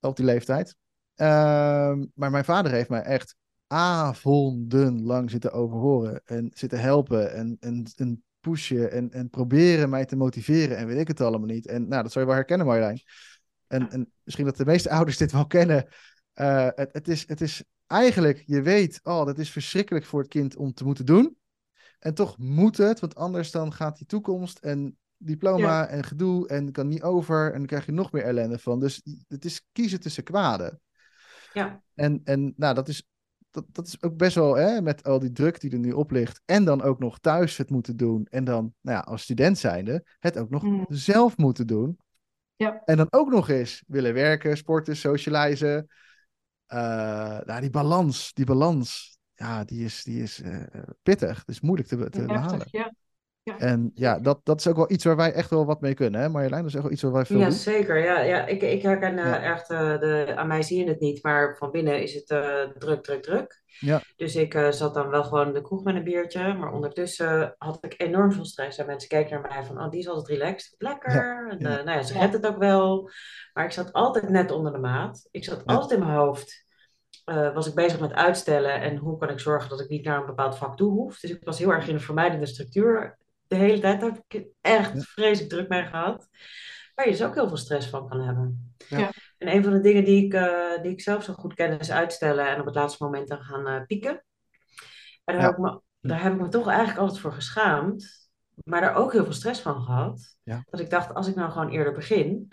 [0.00, 0.74] op die leeftijd.
[1.14, 7.86] Ehm, maar mijn vader heeft mij echt avondenlang zitten overhoren en zitten helpen en, en,
[7.96, 11.66] en pushen en, en proberen mij te motiveren en weet ik het allemaal niet.
[11.66, 13.00] En nou, dat zou je wel herkennen Marjolein.
[13.66, 15.88] En, en misschien dat de meeste ouders dit wel kennen.
[16.32, 20.28] Eh, het, het, is, het is eigenlijk, je weet, oh, dat is verschrikkelijk voor het
[20.28, 21.36] kind om te moeten doen.
[21.98, 26.72] En toch moet het, want anders dan gaat die toekomst en diploma en gedoe en
[26.72, 28.80] kan niet over en dan krijg je nog meer ellende van.
[28.80, 30.80] Dus het is kiezen tussen kwaden.
[31.52, 31.82] ja.
[31.94, 33.08] En, en nou, dat is,
[33.50, 36.10] dat, dat is ook best wel, hè, met al die druk die er nu op
[36.10, 36.40] ligt.
[36.44, 38.26] En dan ook nog thuis het moeten doen.
[38.30, 40.86] En dan, nou ja, als student zijnde, het ook nog Mm.
[40.88, 41.98] zelf moeten doen.
[42.56, 42.82] Ja.
[42.84, 45.86] En dan ook nog eens willen werken, sporten, socializen.
[46.66, 46.78] Eh,
[47.44, 50.56] nou, die balans, die balans, ja, die is, die is eh,
[51.02, 51.38] pittig.
[51.38, 52.50] Het is moeilijk te, te behalen.
[52.58, 52.92] Heftig, ja.
[53.58, 56.20] En ja, dat, dat is ook wel iets waar wij echt wel wat mee kunnen,
[56.20, 56.60] hè Marjolein?
[56.62, 57.54] Dat is echt wel iets waar wij veel Ja, doen.
[57.54, 58.04] zeker.
[58.04, 58.46] Ja, ja.
[58.46, 59.42] Ik, ik herken eh, Ja.
[59.42, 62.62] echt, eh, de, aan mij zie je het niet, maar van binnen is het eh,
[62.78, 63.62] druk, druk, druk.
[63.78, 64.00] Ja.
[64.16, 67.54] Dus ik eh, zat dan wel gewoon in de kroeg met een biertje, maar ondertussen
[67.58, 68.78] had ik enorm veel stress.
[68.78, 70.74] En mensen keken naar mij van, oh, die is altijd relaxed.
[70.78, 71.46] Lekker.
[71.50, 71.78] En, ja.
[71.78, 72.20] eh, nou ja, ze Ja.
[72.20, 73.10] redt het ook wel.
[73.52, 75.28] Maar ik zat altijd net onder de maat.
[75.30, 75.74] Ik zat Ja.
[75.74, 76.66] altijd in mijn hoofd.
[77.28, 80.20] Eh, was ik bezig met uitstellen en hoe kan ik zorgen dat ik niet naar
[80.20, 81.20] een bepaald vak toe hoef.
[81.20, 84.00] Dus ik was heel erg in een vermijdende structuur de hele tijd.
[84.00, 86.28] Daar heb ik echt vreselijk druk mee gehad.
[86.94, 88.74] Waar je dus ook heel veel stress van kan hebben.
[88.88, 89.10] Ja.
[89.38, 91.90] En een van de dingen die ik, eh, die ik zelf zo goed ken is
[91.90, 94.24] uitstellen en op het laatste moment dan gaan eh, pieken.
[95.24, 95.42] En daar, Ja.
[95.42, 98.28] heb ik me, daar heb ik me toch eigenlijk altijd voor geschaamd.
[98.64, 100.36] Maar daar ook heel veel stress van gehad.
[100.42, 100.62] Ja.
[100.70, 102.52] Dat ik dacht, als ik nou gewoon eerder begin,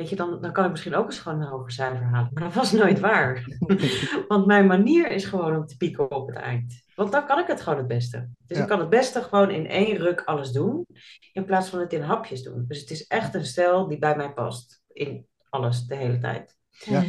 [0.00, 2.30] weet je, dan, dan kan ik misschien ook eens gewoon een hoger cijfer halen.
[2.32, 3.44] Maar dat was nooit waar.
[4.28, 6.82] Want mijn manier is gewoon om te pieken op het eind.
[6.94, 8.28] Want dan kan ik het gewoon het beste.
[8.46, 8.62] Dus Ja.
[8.62, 10.86] ik kan het beste gewoon in één ruk alles doen.
[11.32, 12.64] In plaats van het in hapjes doen.
[12.68, 14.82] Dus het is echt een stijl die bij mij past.
[14.92, 16.56] In alles, de hele tijd.
[16.70, 17.04] Ja.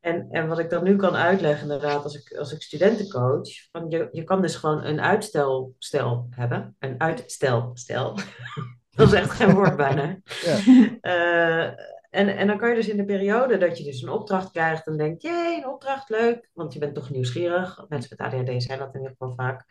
[0.00, 3.48] En, en wat ik dan nu kan uitleggen, inderdaad, als ik, als ik studenten coach,
[3.72, 6.76] van je, je kan dus gewoon een uitstelstel hebben.
[6.78, 8.18] Een uitstelstel.
[8.96, 10.16] dat is echt geen woord bijna.
[10.44, 10.58] Ja.
[11.00, 11.72] Eh,
[12.12, 14.84] en, en dan kan je dus in de periode dat je dus een opdracht krijgt,
[14.84, 16.50] dan denk je, jee, een opdracht, leuk.
[16.52, 17.84] Want je bent toch nieuwsgierig.
[17.88, 19.64] Mensen met ADHD zijn dat in ieder geval vaak.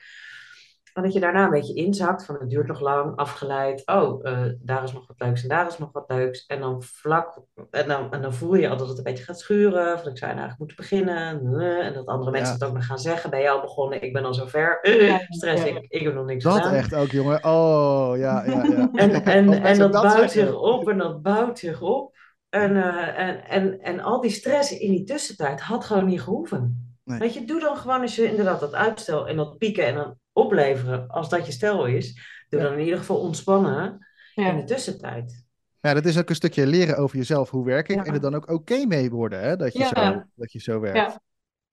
[0.94, 3.82] Maar dat je daarna een beetje inzakt van het duurt nog lang, afgeleid.
[3.86, 6.46] Oh, eh, daar is nog wat leuks en daar is nog wat leuks.
[6.46, 9.40] En dan vlak, en dan, en dan voel je al dat het een beetje gaat
[9.40, 10.00] schuren.
[10.00, 11.60] Van ik zou eigenlijk moeten beginnen.
[11.60, 12.60] Eh, En dat andere mensen Ja.
[12.60, 13.30] het ook nog gaan zeggen.
[13.30, 14.02] Ben je al begonnen?
[14.04, 14.80] Ik ben al zover.
[14.82, 16.74] Eh, Ja, stress, ik, ik heb nog niks Dat gedaan.
[16.74, 17.44] echt ook, jongen.
[17.44, 18.90] Oh, ja, ja, ja.
[18.94, 20.52] En, en, en dat, dat bouwt zeggen.
[20.52, 22.20] zich op en dat bouwt zich op.
[22.52, 26.96] En, eh, en, en, en al die stress in die tussentijd had gewoon niet gehoeven.
[27.04, 27.20] Nee.
[27.20, 30.18] Weet je, doe dan gewoon als je inderdaad dat uitstel en dat pieken en dan
[30.34, 32.14] opleveren, als dat je stel is,
[32.50, 32.66] doe Ja.
[32.66, 34.64] dan in ieder geval ontspannen in de Ja.
[34.64, 35.46] tussentijd.
[35.80, 37.50] Ja, dat is ook een stukje leren over jezelf.
[37.50, 37.96] Hoe werk ik?
[37.96, 38.04] Ja.
[38.04, 39.56] En er dan ook oké mee worden, hè?
[39.56, 40.12] Dat je, Ja.
[40.14, 40.98] zo, dat je zo werkt.
[40.98, 41.22] Ja.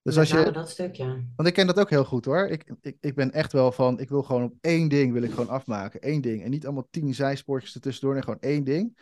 [0.01, 1.05] Dus als je, dat stukje.
[1.35, 2.47] want ik ken dat ook heel goed hoor.
[2.47, 5.29] Ik, ik, ik ben echt wel van, ik wil gewoon op één ding wil ik
[5.29, 5.99] gewoon afmaken.
[6.09, 6.43] Eén ding.
[6.43, 8.13] En niet allemaal tien zijspoortjes ertussendoor.
[8.13, 8.97] Nee, gewoon één ding.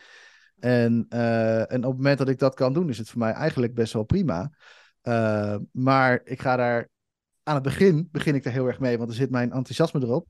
[0.60, 3.32] En, eh, en op het moment dat ik dat kan doen, is het voor mij
[3.32, 4.50] eigenlijk best wel prima.
[5.00, 6.88] Eh, maar ik ga daar
[7.42, 10.26] aan het begin, begin ik er heel erg mee, want dan zit mijn enthousiasme erop.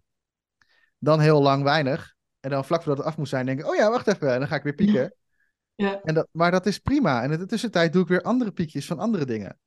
[0.98, 2.14] Dan heel lang weinig.
[2.40, 4.32] En dan vlak voordat het af moet zijn, denk ik, oh ja, wacht even.
[4.32, 5.14] En dan ga ik weer pieken.
[5.74, 6.00] Ja.
[6.02, 7.22] En dat, maar dat is prima.
[7.22, 9.58] En in de tussentijd doe ik weer andere piekjes van andere dingen.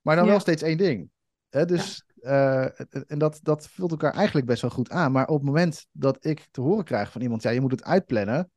[0.00, 0.30] Maar dan Ja.
[0.30, 1.10] wel steeds één ding.
[1.50, 5.12] Dus, eh, en dat, dat vult elkaar eigenlijk best wel goed aan.
[5.12, 7.84] Maar op het moment dat ik te horen krijg van iemand, ja, je moet het
[7.84, 8.50] uitplannen.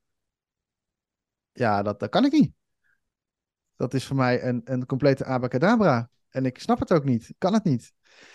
[1.54, 2.54] Ja, dat, dat kan ik niet.
[3.76, 6.10] Dat is voor mij een, een complete abacadabra.
[6.30, 7.30] En ik snap het ook niet.
[7.30, 7.94] Ik kan het niet.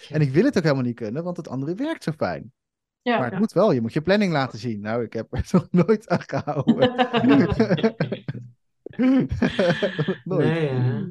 [0.09, 2.53] En ik wil het ook helemaal niet kunnen, want het andere werkt zo fijn.
[3.03, 3.19] Ja.
[3.19, 3.73] Maar het moet wel.
[3.73, 4.81] Je moet je planning laten zien.
[4.81, 6.95] Nou, ik heb er nog nooit aan gehouden.
[10.25, 10.47] nooit.
[10.47, 11.07] Nee, ja.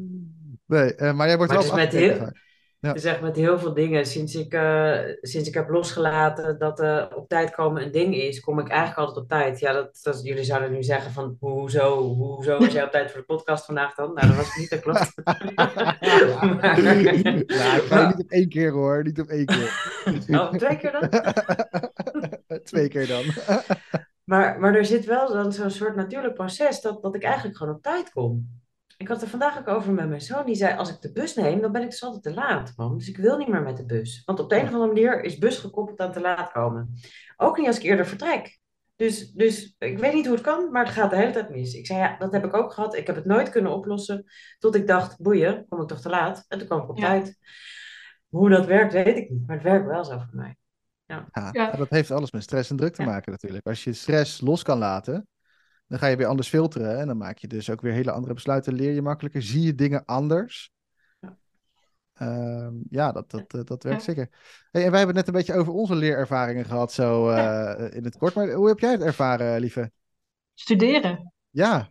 [0.66, 2.46] Nee, eh, maar jij wordt Maar wel het is met heel-.
[2.80, 2.94] Ja.
[2.94, 4.06] Is echt met heel veel dingen.
[4.06, 8.40] Sinds ik, eh, sinds ik heb losgelaten dat eh, op tijd komen een ding is,
[8.40, 9.60] kom ik eigenlijk altijd op tijd.
[9.60, 13.20] Ja, dat, dat, jullie zouden nu zeggen van hoezo, hoezo was jij op tijd voor
[13.20, 14.14] de podcast vandaag dan?
[14.14, 15.12] Nou, dat was niet, dat klopt.
[16.58, 16.80] Maar-
[17.78, 19.96] ik ga niet op één keer hoor, niet op één keer.
[20.30, 21.10] Oh, twee keer dan?
[22.64, 23.24] Twee keer dan.
[24.24, 27.76] Maar, maar er zit wel dan zo'n soort natuurlijk proces dat, dat ik eigenlijk gewoon
[27.76, 28.50] op tijd kom.
[28.98, 30.46] Ik had er vandaag ook over met mijn zoon.
[30.46, 32.98] Die zei, als ik de bus neem, dan ben ik dus altijd te laat, mam.
[32.98, 34.22] Dus ik wil niet meer met de bus.
[34.26, 36.94] Want op de een of andere manier is bus gekoppeld aan te laat komen.
[37.38, 38.60] Ook niet als ik eerder vertrek.
[38.96, 41.74] Dus, dus ik weet niet hoe het kan, maar het gaat de hele tijd mis.
[41.74, 42.96] Ik zei, ja, dat heb ik ook gehad.
[42.96, 44.24] Ik heb het nooit kunnen oplossen.
[44.60, 46.46] Tot ik dacht, boeien, kom ik toch te laat?
[46.48, 47.06] En toen kwam ik op Ja.
[47.06, 47.38] tijd.
[48.30, 49.48] Hoe dat werkt, weet ik niet.
[49.48, 50.56] Maar het werkt wel zo voor mij.
[51.06, 51.72] Ja, Ja.
[51.72, 53.08] dat heeft alles met stress en druk te Ja.
[53.08, 53.66] maken natuurlijk.
[53.68, 55.28] Als je stress los kan laten,
[55.88, 57.00] dan ga je weer anders filteren.
[57.00, 58.74] En dan maak je dus ook weer hele andere besluiten.
[58.74, 60.72] Leer je makkelijker, zie je dingen anders.
[61.20, 61.38] Ja.
[62.14, 64.14] Ehm, ja, dat, dat, dat, dat werkt Ja.
[64.14, 64.30] zeker.
[64.72, 68.04] Hey, en wij hebben het net een beetje over onze leerervaringen gehad, zo eh, in
[68.04, 68.34] het kort.
[68.34, 69.92] Maar hoe heb jij het ervaren, lieve?
[70.54, 71.34] Studeren.
[71.50, 71.90] Ja,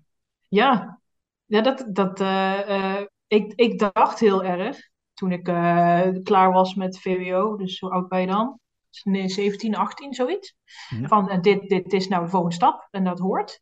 [0.49, 1.01] Ja,
[1.45, 4.79] ja dat, dat, eh, eh, ik, ik dacht heel erg
[5.15, 8.61] toen ik eh, klaar was met VWO, dus hoe oud ben je dan?
[9.03, 10.55] Nee, 17, 18, zoiets.
[10.89, 11.07] Mhm.
[11.07, 13.61] Van eh, dit, dit is nou de volgende stap en dat hoort.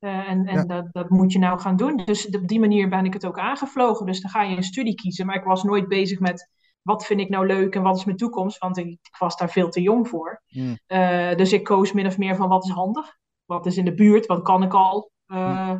[0.00, 0.64] Eh, en en Ja.
[0.64, 1.96] dat, dat moet je nou gaan doen.
[1.96, 4.06] Dus op die manier ben ik het ook aangevlogen.
[4.06, 5.26] Dus dan ga je een studie kiezen.
[5.26, 6.50] Maar ik was nooit bezig met
[6.82, 8.58] wat vind ik nou leuk en wat is mijn toekomst.
[8.58, 10.42] Want ik, ik was daar veel te jong voor.
[10.48, 10.78] Mm.
[10.86, 13.18] Eh, dus ik koos min of meer van wat is handig.
[13.44, 15.10] Wat is in de buurt, wat kan ik al.
[15.26, 15.74] Eh,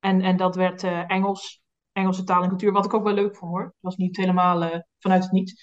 [0.00, 1.60] en, en dat werd Engels.
[1.92, 3.62] Engelse taal en cultuur, wat ik ook wel leuk vond hoor.
[3.62, 5.54] Het was niet helemaal vanuit het niets.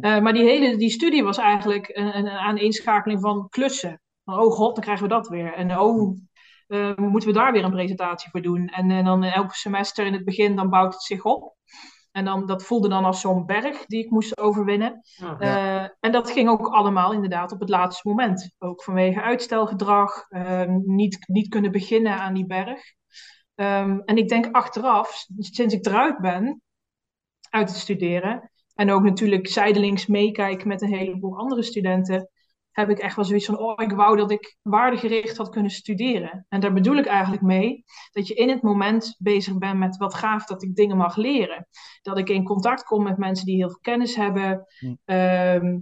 [0.00, 4.00] Eh, maar die hele die studie was eigenlijk een, een aaneenschakeling van klussen.
[4.24, 5.54] Van, oh god, dan krijgen we dat weer.
[5.54, 6.16] En oh,
[6.70, 8.68] eh, moeten we daar weer een presentatie voor doen.
[8.68, 11.56] En, en dan elk semester in het begin, dan bouwt het zich op.
[12.12, 15.00] En dan, dat voelde dan als zo'n berg die ik moest overwinnen.
[15.22, 18.54] Oh, Eh, en dat ging ook allemaal inderdaad op het laatste moment.
[18.58, 22.82] Ook vanwege uitstelgedrag, eh, niet, niet kunnen beginnen aan die berg.
[23.54, 26.62] Ehm, en ik denk achteraf, sinds ik eruit ben,
[27.50, 32.30] uit het studeren, en ook natuurlijk zijdelings meekijken met een heleboel andere studenten,
[32.72, 36.46] heb ik echt wel zoiets van, oh, ik wou dat ik waardegericht had kunnen studeren.
[36.48, 40.14] En daar bedoel ik eigenlijk mee dat je in het moment bezig bent met wat
[40.14, 41.68] gaaf dat ik dingen mag leren.
[42.02, 44.66] Dat ik in contact kom met mensen die heel veel kennis hebben.
[44.78, 44.94] Hm.
[45.04, 45.78] Ehm,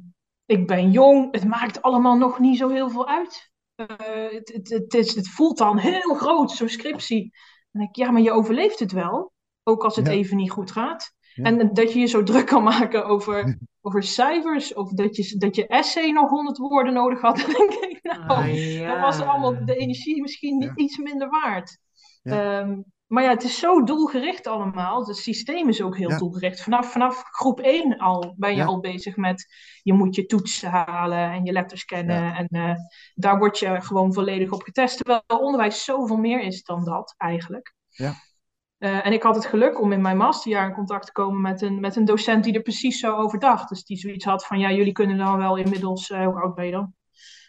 [0.47, 3.51] ik ben jong, het maakt allemaal nog niet zo heel veel uit.
[3.75, 3.87] Eh,
[4.31, 7.31] het, het, het, is, het voelt dan heel groot, zo'n scriptie.
[7.71, 9.33] Dan denk ik, ja, maar je overleeft het wel.
[9.63, 10.13] Ook als het Ja.
[10.13, 11.13] even niet goed gaat.
[11.35, 11.45] Ja.
[11.45, 14.75] En dat je je zo druk kan maken over, over cijfers.
[14.75, 17.37] Of dat je, dat je essay nog 100 woorden nodig had.
[17.57, 18.89] Dan denk ik, nou, Ah, ja.
[18.93, 20.73] dan was allemaal de energie misschien Ja.
[20.75, 21.79] iets minder waard.
[22.23, 22.61] Ja.
[22.61, 25.07] Ehm, maar ja, het is zo doelgericht allemaal.
[25.07, 26.19] Het systeem is ook heel Ja.
[26.19, 26.61] doelgericht.
[26.63, 28.65] Vanaf, vanaf groep 1 al ben je Ja.
[28.65, 29.47] al bezig met
[29.83, 32.35] je moet je toetsen halen en je letters kennen.
[32.35, 32.75] En eh,
[33.15, 34.97] daar word je gewoon volledig op getest.
[34.97, 37.75] Terwijl onderwijs zoveel meer is dan dat eigenlijk.
[37.89, 38.15] Ja.
[38.79, 41.63] Eh, en ik had het geluk om in mijn masterjaar in contact te komen met
[41.63, 43.69] een, met een docent die er precies zo over dacht.
[43.69, 46.65] Dus die zoiets had van, ja, jullie kunnen dan wel inmiddels, eh, hoe oud ben
[46.65, 46.95] je dan?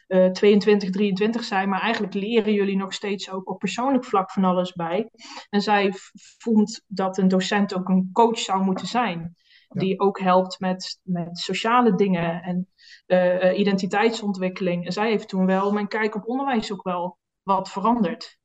[0.07, 4.43] Eh 22, 23 zijn, maar eigenlijk leren jullie nog steeds ook op persoonlijk vlak van
[4.43, 5.09] alles bij.
[5.49, 5.93] En zij
[6.37, 9.35] vond dat een docent ook een coach zou moeten zijn.
[9.69, 9.79] Ja.
[9.79, 12.67] Die ook helpt met, met sociale dingen en
[13.05, 14.85] eh, eh, identiteitsontwikkeling.
[14.85, 18.37] En zij heeft toen wel mijn kijk op onderwijs ook wel wat veranderd.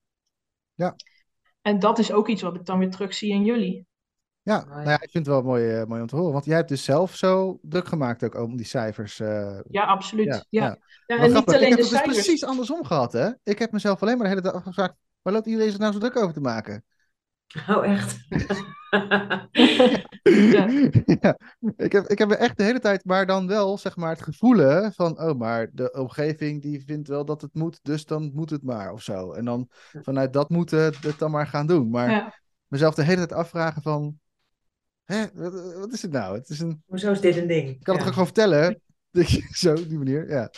[0.74, 0.94] Ja.
[1.64, 3.86] En dat is ook iets wat ik dan weer terug zie in jullie.
[4.42, 6.32] Ja, nou ja, ik vind het wel mooi, eh, mooi om te horen.
[6.32, 9.20] Want jij hebt dus zelf zo druk gemaakt ook om die cijfers.
[9.20, 10.26] eh, Ja, absoluut.
[10.26, 10.76] Ja, Ja, ja.
[11.06, 12.14] Ja, Wel en niet alleen ik de heb het dus cijfers.
[12.24, 13.30] precies andersom gehad, hè?
[13.42, 15.98] Ik heb mezelf alleen maar de hele dag afgevraagd, waar loopt iedereen zich nou zo
[15.98, 16.84] druk over te maken?
[17.68, 18.18] Oh, echt?
[20.22, 20.68] Ja.
[21.20, 21.38] Ja,
[21.76, 24.22] ik heb, ik heb er echt de hele tijd maar dan wel, zeg maar, het
[24.22, 28.50] gevoel van, oh, maar de omgeving die vindt wel dat het moet, dus dan moet
[28.50, 29.32] het maar, of zo.
[29.32, 29.68] En dan
[30.02, 31.90] vanuit dat moeten het dan maar gaan doen.
[31.90, 32.34] Maar Ja.
[32.66, 34.18] mezelf de hele tijd afvragen van,
[35.04, 36.34] hè, wat, wat is het nou?
[36.36, 37.68] Het is een, Hoezo is dit een ding?
[37.68, 38.10] ik kan het Ja.
[38.10, 38.80] toch gewoon vertellen?
[39.62, 40.50] Zo, op die manier, ja.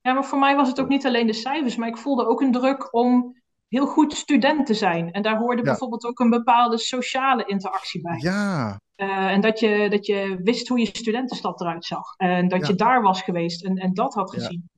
[0.00, 2.40] Ja, maar voor mij was het ook niet alleen de cijfers, maar ik voelde ook
[2.40, 3.39] een druk om
[3.70, 5.12] heel goed student te zijn.
[5.12, 5.68] En daar hoorde Ja.
[5.68, 8.18] bijvoorbeeld ook een bepaalde sociale interactie bij.
[8.18, 12.14] Ja, Eh, en dat je, dat je wist hoe je studentenstad eruit zag.
[12.16, 12.66] En dat Ja.
[12.66, 14.38] je daar was geweest en, en dat had Ja.
[14.38, 14.70] gezien.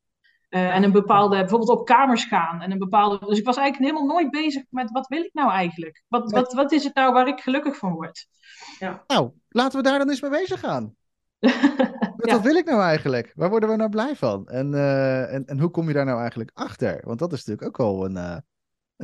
[0.48, 2.60] Eh, en een bepaalde, bijvoorbeeld op kamers gaan.
[2.60, 5.50] En een bepaalde, dus ik was eigenlijk helemaal nooit bezig met wat wil ik nou
[5.50, 6.02] eigenlijk?
[6.08, 6.40] Wat, Nee.
[6.42, 8.26] wat, wat is het nou waar ik gelukkig van word?
[9.06, 10.94] nou, laten we daar dan eens mee bezig gaan.
[12.16, 12.32] Wat, Ja.
[12.32, 13.32] wat wil ik nou eigenlijk?
[13.34, 14.46] Waar worden we nou blij van?
[14.48, 17.02] En, eh, en, en hoe kom je daar nou eigenlijk achter?
[17.04, 18.36] Want dat is natuurlijk ook wel een, eh,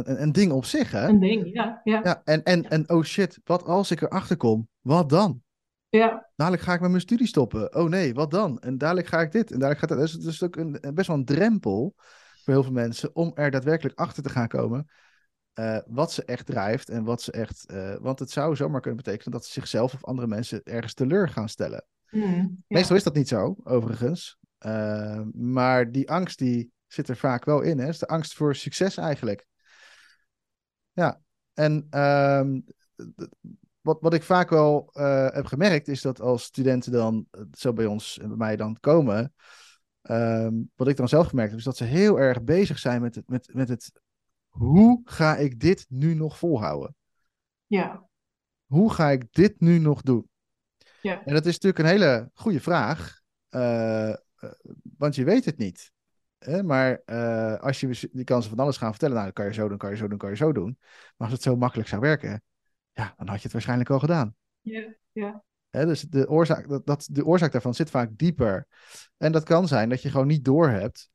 [0.05, 1.09] een, ding op zich, hè?
[1.09, 1.81] Een ding, ja.
[1.85, 4.69] Ja, Ja, en, en, en oh shit, wat als ik erachter kom?
[4.81, 5.43] Wat dan?
[5.89, 7.75] ja, Dadelijk ga ik met mijn studie stoppen.
[7.75, 8.59] Oh nee, wat dan?
[8.61, 9.99] En dadelijk ga ik dit en dadelijk gaat dat.
[9.99, 11.95] Dus het is ook een, best wel een drempel
[12.45, 14.89] voor heel veel mensen om er daadwerkelijk achter te gaan komen.
[15.53, 17.67] eh, wat ze echt drijft en wat ze echt.
[17.67, 21.29] eh, want het zou zomaar kunnen betekenen dat ze zichzelf of andere mensen ergens teleur
[21.29, 21.85] gaan stellen.
[22.11, 22.55] Mm, ja.
[22.69, 24.39] Meestal is dat niet zo, overigens.
[24.59, 27.79] Eh, maar die angst die zit er vaak wel in.
[27.79, 27.89] Hè?
[27.89, 29.47] Is de angst voor succes eigenlijk.
[30.99, 31.21] Ja,
[31.55, 32.61] en ehm,
[33.81, 37.73] wat, wat ik vaak wel eh, heb gemerkt is dat als studenten dan eh, zo
[37.73, 39.35] bij ons en bij mij dan komen,
[40.03, 43.15] ehm, wat ik dan zelf gemerkt heb, is dat ze heel erg bezig zijn met
[43.15, 43.93] het, met, met het
[44.49, 46.97] hoe ga ik dit nu nog volhouden?
[47.67, 48.09] ja,
[48.67, 50.29] Hoe ga ik dit nu nog doen?
[51.03, 51.25] Ja.
[51.25, 54.15] En dat is natuurlijk een hele goede vraag, eh,
[54.99, 55.93] want je weet het niet.
[56.39, 56.63] Hè?
[56.63, 59.69] Maar eh, als je die kansen van alles gaan vertellen, nou, dan kan je zo
[59.69, 60.77] doen, kan je zo doen, kan je zo doen.
[61.17, 62.43] Maar als het zo makkelijk zou werken,
[62.93, 64.35] ja, dan had je het waarschijnlijk al gedaan.
[64.61, 65.43] ja, ja.
[65.71, 65.87] Hè?
[65.87, 68.67] Dus de oorzaak, dat, dat, de oorzaak daarvan zit vaak dieper.
[69.17, 71.11] En dat kan zijn dat je gewoon niet doorhebt.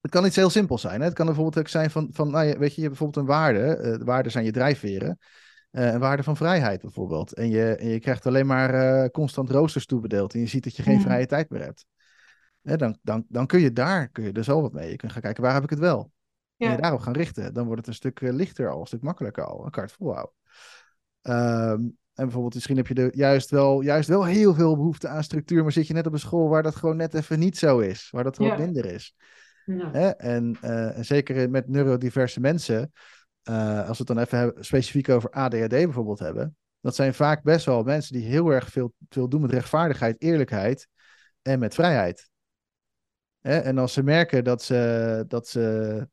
[0.00, 1.00] Het kan iets heel simpels zijn.
[1.00, 1.06] Hè?
[1.06, 3.76] Het kan bijvoorbeeld ook zijn van, van nou, weet je, je hebt bijvoorbeeld een waarde.
[3.76, 5.18] eh, de waarden zijn je drijfveren.
[5.70, 7.32] Eh, een waarde van vrijheid bijvoorbeeld.
[7.32, 10.34] En je, en je krijgt alleen maar constant roosters toebedeeld.
[10.34, 11.86] En je ziet dat je geen vrije tijd meer hebt.
[12.62, 14.90] Hè, dan, dan, dan kun je daar kun je dus al wat mee.
[14.90, 16.12] Je kunt gaan kijken, waar heb ik het wel?
[16.56, 16.74] En Ja.
[16.74, 17.54] je daarop gaan richten.
[17.54, 19.68] Dan wordt het een stuk eh, lichter al, een stuk makkelijker al.
[19.72, 20.34] Je het volhouden.
[21.22, 21.80] Ehm,
[22.14, 25.62] en bijvoorbeeld, misschien heb je er juist wel, juist wel heel veel behoefte aan structuur.
[25.62, 28.08] Maar zit je net op een school waar dat gewoon net even niet zo is.
[28.10, 28.56] Waar dat Ja.
[28.56, 29.14] minder is.
[29.64, 29.90] Ja.
[29.92, 30.08] Hè?
[30.08, 32.92] En, eh, en zeker met neurodiverse mensen,
[33.42, 37.42] eh, als we het dan even hebben, specifiek over ADHD bijvoorbeeld hebben, dat zijn vaak
[37.42, 40.88] best wel mensen die heel erg veel, veel doen met rechtvaardigheid, eerlijkheid
[41.42, 42.30] en met vrijheid.
[43.42, 43.58] Hè?
[43.58, 46.08] En als ze merken dat ze, dat ze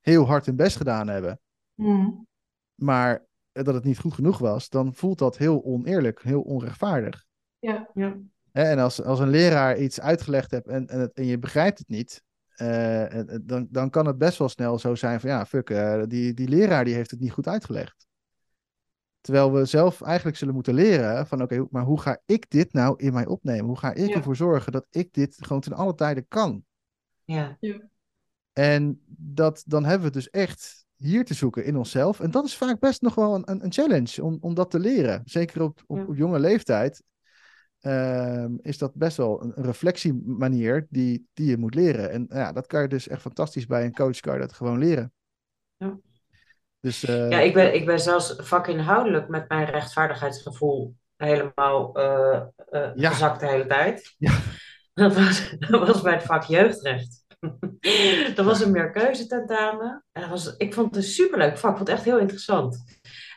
[0.00, 1.40] heel hard hun best gedaan hebben,
[1.74, 2.26] Mm,
[2.74, 7.24] maar dat het niet goed genoeg was, dan voelt dat heel oneerlijk, heel onrechtvaardig.
[7.58, 8.16] ja, Ja.
[8.52, 11.78] Hè, En als, als een leraar iets uitgelegd hebt en, en, het- en je begrijpt
[11.78, 15.70] het niet, eh, dan, dan kan het best wel snel zo zijn van ja, fuck,
[15.70, 18.06] eh, die, die leraar die heeft het niet goed uitgelegd.
[19.22, 22.94] Terwijl we zelf eigenlijk zullen moeten leren van oké, maar hoe ga ik dit nou
[22.96, 23.64] in mij opnemen?
[23.66, 24.14] Hoe ga ik Ja.
[24.14, 26.64] ervoor zorgen dat ik dit gewoon ten alle tijde kan?
[27.24, 27.58] Ja.
[28.52, 32.20] En dat, dan hebben we het dus echt hier te zoeken in onszelf.
[32.20, 34.78] En dat is vaak best nog wel een, een, een challenge om, om dat te
[34.78, 35.22] leren.
[35.24, 36.04] Zeker op, op, Ja.
[36.04, 37.02] op jonge leeftijd
[37.80, 42.10] ehm, is dat best wel een, een reflectiemanier die, die je moet leren.
[42.10, 44.78] En ja, dat kan je dus echt fantastisch bij een coach, kan je dat gewoon
[44.78, 45.12] leren.
[45.76, 45.98] Ja.
[46.82, 52.90] Dus eh, Ja, ik ben, ik ben zelfs vakinhoudelijk met mijn rechtvaardigheidsgevoel helemaal eh, eh,
[52.94, 53.10] Ja.
[53.10, 54.14] gezakt de hele tijd.
[54.18, 54.32] Ja.
[54.94, 57.24] Dat, was, dat was bij het vak jeugdrecht.
[58.36, 60.04] Dat was een meerkeuzetentamen.
[60.12, 61.70] En dat was, ik vond het een superleuk vak.
[61.70, 62.84] Ik vond het echt heel interessant.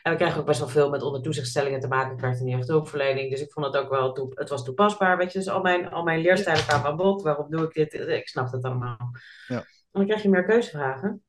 [0.02, 2.14] En we kregen ook best wel veel met ondertoezichtstellingen te maken.
[2.14, 5.16] Ik werkte echt hulpverlening, dus ik vond het ook wel toe, het was toepasbaar.
[5.16, 7.22] Weet je, dus al mijn, al mijn leerstijlen kwamen aan bod.
[7.22, 8.08] Waarom doe ik dit?
[8.08, 9.10] Ik snap het allemaal.
[9.46, 9.56] Ja.
[9.56, 11.24] En dan krijg je meer keuzevragen.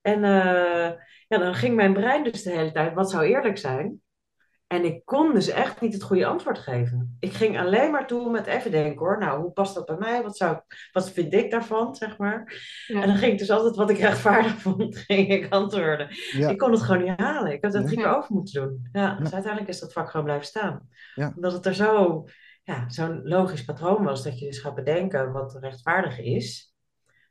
[0.00, 0.90] En uh,
[1.30, 4.00] ja, dan ging mijn brein dus de hele tijd, wat zou eerlijk zijn?
[4.66, 7.16] En ik kon dus echt niet het goede antwoord geven.
[7.20, 9.18] Ik ging alleen maar toe met even denken hoor.
[9.18, 10.22] Nou, hoe past dat bij mij?
[10.22, 10.60] Wat, zou,
[10.92, 12.54] wat vind ik daarvan, zeg maar?
[12.86, 13.00] Ja.
[13.00, 16.08] En dan ging ik dus altijd wat ik rechtvaardig vond, ging ik antwoorden.
[16.30, 16.48] Ja.
[16.48, 17.52] Ik kon het gewoon niet halen.
[17.52, 18.88] Ik had dat drie keer over moeten doen.
[18.92, 20.88] Ja, dus uiteindelijk is dat vak gewoon blijven staan.
[21.36, 22.24] Omdat het er zo,
[22.62, 26.69] ja, zo'n logisch patroon was dat je dus gaat bedenken wat rechtvaardig is.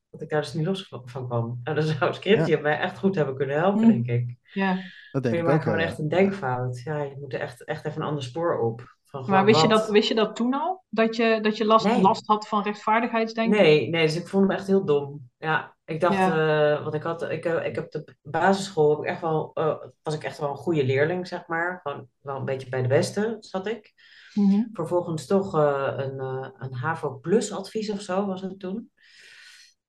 [0.10, 1.60] Dat ik daar dus niet los van kwam.
[1.64, 4.38] En dan zou Scriptie mij echt goed hebben kunnen helpen, denk ik.
[4.54, 4.78] Ja.
[5.12, 6.82] Dat denk je ik maakt ook gewoon wel, echt een denkfout.
[6.84, 8.98] Ja, je moet er echt, echt even een ander spoor op.
[9.04, 10.84] Van Maar wist je, dat, wist je dat toen al?
[10.90, 12.02] Dat je, dat je last, Nee.
[12.02, 13.62] last had van rechtvaardigheidsdenken?
[13.62, 15.30] Nee, nee, dus ik vond hem echt heel dom.
[15.38, 19.06] Ja, ik dacht, eh want ik had, ik, eh, ik heb de basisschool heb ik
[19.06, 21.80] echt wel, eh, was ik echt wel een goede leerling, zeg maar.
[21.84, 23.94] Gewoon wel een beetje bij de beste zat ik.
[24.34, 24.64] Mhm.
[24.74, 28.92] Vervolgens toch eh, een, eh, een HAVO Plus advies of zo was het toen.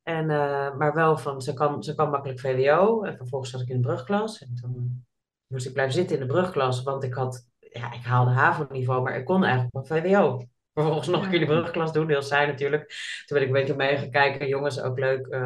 [0.02, 3.02] En, eh, maar wel van, ze kan, ze kan makkelijk VWO.
[3.02, 4.38] En vervolgens zat ik in de brugklas.
[4.42, 5.04] En toen
[5.46, 9.16] moest ik blijven zitten in de brugklas, want ik had, ja, ik haalde HAVO-niveau, maar
[9.16, 10.44] ik kon eigenlijk wel VWO.
[10.72, 12.88] Vervolgens nog een keer de brugklas doen, heel saai natuurlijk.
[13.26, 15.26] Toen ben ik een beetje mee gaan kijken, jongens, ook leuk.
[15.26, 15.40] eh,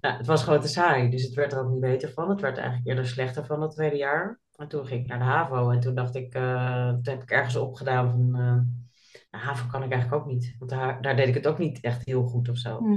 [0.00, 2.30] nou, het was gewoon te saai, dus het werd er ook niet beter van.
[2.30, 4.40] Het werd eigenlijk eerder slechter van dat tweede jaar.
[4.56, 7.30] En toen ging ik naar de HAVO en toen dacht ik, eh, toen heb ik
[7.30, 10.54] ergens opgedaan van, nou, HAVO kan ik eigenlijk ook niet.
[10.58, 12.78] Want daar, daar deed ik het ook niet echt heel goed of zo.
[12.78, 12.96] Hm.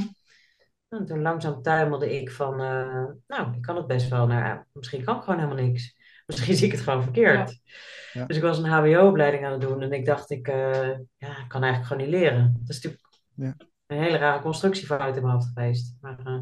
[0.89, 4.27] En toen langzaam tuimelde ik van, eh, nou, ik kan het best wel.
[4.27, 5.95] Nou, ja, misschien kan ik gewoon helemaal niks.
[6.27, 7.59] Misschien zie ik het gewoon verkeerd.
[8.13, 8.25] Ja.
[8.25, 11.47] Dus ik was een HBO-opleiding aan het doen en ik dacht, ik eh, ja, ik
[11.47, 12.57] kan eigenlijk gewoon niet leren.
[12.59, 13.55] Dat is natuurlijk Ja.
[13.87, 15.97] een hele rare constructiefout in mijn hoofd geweest.
[16.01, 16.41] Maar eh,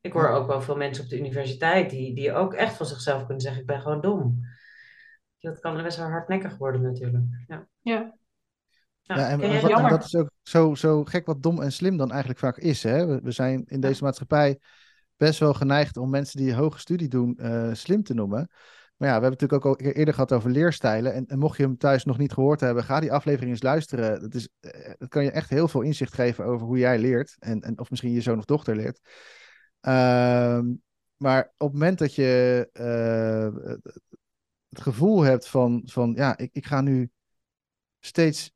[0.00, 3.22] ik hoor ook wel veel mensen op de universiteit die, die ook echt van zichzelf
[3.24, 4.40] kunnen zeggen, ik ben gewoon dom.
[5.38, 7.24] Dat kan best wel hardnekkig worden natuurlijk.
[7.46, 7.68] Ja.
[7.80, 8.16] Ja.
[9.04, 11.96] Nou, Ja, en, en en dat is ook zo, zo gek wat dom en slim
[11.96, 12.82] dan eigenlijk vaak is.
[12.82, 13.06] Hè?
[13.06, 14.58] We, we zijn in deze maatschappij
[15.16, 18.50] best wel geneigd om mensen die hoge studie doen eh, slim te noemen.
[18.96, 21.14] Maar ja, we hebben natuurlijk ook al eerder gehad over leerstijlen.
[21.14, 24.20] En, en mocht je hem thuis nog niet gehoord hebben, ga die aflevering eens luisteren.
[24.20, 27.36] Dat, is, eh, dat kan je echt heel veel inzicht geven over hoe jij leert.
[27.38, 29.00] En, en of misschien je zoon of dochter leert.
[29.80, 30.72] Ehm,
[31.16, 33.82] maar op het moment dat je eh,
[34.68, 37.10] het gevoel hebt van, van ja, ik, ik ga nu
[38.00, 38.52] steeds.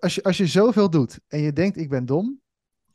[0.00, 2.40] Als, je, als je zoveel doet en je denkt ik ben dom,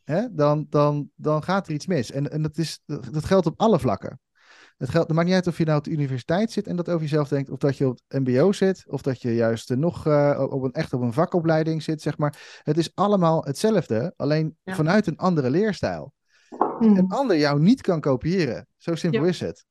[0.03, 2.11] hè, dan, dan, dan gaat er iets mis.
[2.11, 4.19] En, en dat, is, dat geldt op alle vlakken.
[4.77, 6.89] Het, geldt, het maakt niet uit of je nou op de universiteit zit en dat
[6.89, 10.07] over jezelf denkt, of dat je op het MBO zit, of dat je juist nog
[10.07, 12.61] eh, op een, echt op een vakopleiding zit, zeg maar.
[12.63, 14.75] Het is allemaal hetzelfde, alleen Ja.
[14.75, 16.13] vanuit een andere leerstijl.
[16.49, 16.83] Hm.
[16.83, 18.67] Een ander jou niet kan kopiëren.
[18.77, 19.27] Zo simpel Ja.
[19.29, 19.65] is het.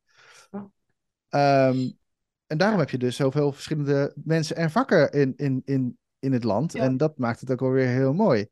[1.29, 1.91] Ehm,
[2.47, 6.45] en daarom heb je dus zoveel verschillende mensen en vakken in, in, in, in het
[6.45, 6.73] land.
[6.73, 6.83] Ja.
[6.83, 8.47] En dat maakt het ook wel weer heel mooi.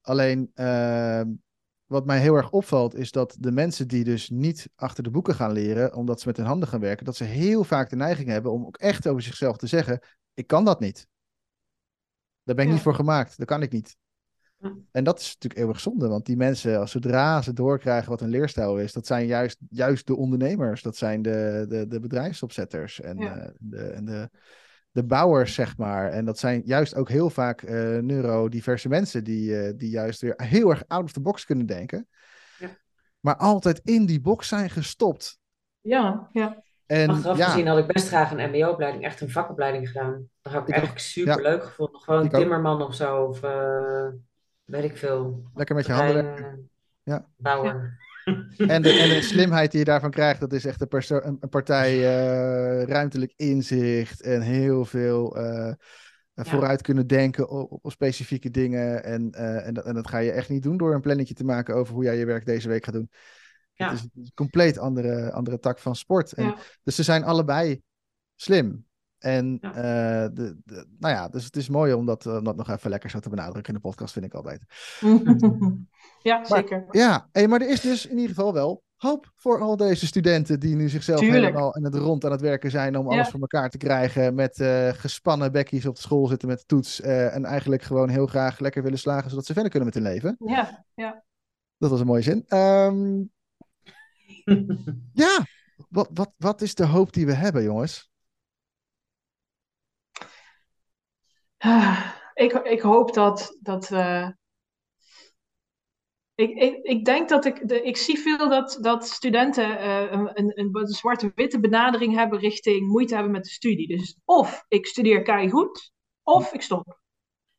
[0.00, 1.30] Alleen, ehm,
[1.86, 5.34] wat mij heel erg opvalt, is dat de mensen die dus niet achter de boeken
[5.34, 8.28] gaan leren, omdat ze met hun handen gaan werken, dat ze heel vaak de neiging
[8.28, 10.00] hebben om ook echt over zichzelf te zeggen:
[10.34, 11.06] Ik kan dat niet.
[12.42, 12.76] Daar ben ik Ja.
[12.76, 13.38] niet voor gemaakt.
[13.38, 13.96] Dat kan ik niet.
[14.90, 18.28] En dat is natuurlijk eeuwig zonde, want die mensen, als zodra ze doorkrijgen wat een
[18.28, 23.18] leerstijl is, dat zijn juist, juist de ondernemers, dat zijn de, de, de bedrijfsopzetters en,
[23.18, 23.36] Ja.
[23.38, 24.30] eh, de, en de,
[24.96, 26.10] de bouwers, zeg maar.
[26.10, 30.34] En dat zijn juist ook heel vaak eh, neurodiverse mensen die, eh, die juist weer
[30.36, 32.08] heel erg out of the box kunnen denken,
[32.58, 32.68] Ja.
[33.20, 35.38] maar altijd in die box zijn gestopt.
[35.80, 36.62] Ja, ja.
[36.86, 40.28] En Achteraf ja, gezien had ik best graag een MBO-opleiding, echt een vakopleiding gedaan.
[40.42, 42.00] Dat had ik Ik eigenlijk super leuk gevonden.
[42.00, 42.40] Gewoon Ik ook.
[42.40, 44.06] timmerman of zo, of eh,
[44.64, 45.42] weet ik veel.
[45.54, 46.70] lekker met je handen
[47.02, 47.28] Ja.
[47.36, 47.98] Bouwer.
[48.56, 51.92] En de, en de slimheid die je daarvan krijgt, dat is echt een, een, partij
[51.94, 55.72] eh, ruimtelijk inzicht en heel veel eh,
[56.34, 59.04] vooruit kunnen denken op, op specifieke dingen.
[59.04, 61.44] En, eh, en, dat, en dat ga je echt niet doen door een plannetje te
[61.44, 63.10] maken over hoe jij je werk deze week gaat doen.
[63.72, 63.90] Ja.
[63.90, 66.32] Het is een compleet andere, andere tak van sport.
[66.32, 66.56] En, Ja.
[66.82, 67.82] Dus ze zijn allebei
[68.34, 68.85] slim.
[69.26, 69.74] En Ja.
[69.74, 72.90] eh, de, de- nou ja, dus het is mooi om dat, om dat nog even
[72.90, 74.62] lekker zo te benadrukken in de podcast, vind ik altijd.
[76.22, 76.86] ja, zeker.
[76.90, 80.60] Ja, hey, maar er is dus in ieder geval wel hoop voor al deze studenten
[80.60, 81.44] die nu zichzelf Tuurlijk.
[81.44, 83.12] helemaal in het rond aan het werken zijn om Ja.
[83.12, 84.34] alles voor elkaar te krijgen.
[84.34, 87.00] Met eh, gespannen bekkies op de school zitten met de toets.
[87.00, 90.12] eh, en eigenlijk gewoon heel graag lekker willen slagen zodat ze verder kunnen met hun
[90.12, 90.36] leven.
[90.44, 91.24] Ja, ja.
[91.78, 92.44] Dat was een mooie zin.
[92.46, 93.22] Ehm,
[95.24, 95.44] ja,
[95.88, 98.10] wat, wat, wat is de hoop die we hebben, jongens?
[100.18, 100.26] Ah,
[102.34, 104.28] Ik, ik hoop dat, dat, eh,
[106.34, 110.68] Ik, ik, denk dat ik, de, ik zie veel dat, dat studenten uh, een, een,
[110.72, 113.96] een zwarte-witte benadering hebben richting moeite hebben met de studie.
[113.96, 115.92] Dus of ik studeer keihard,
[116.22, 117.00] of ik stop.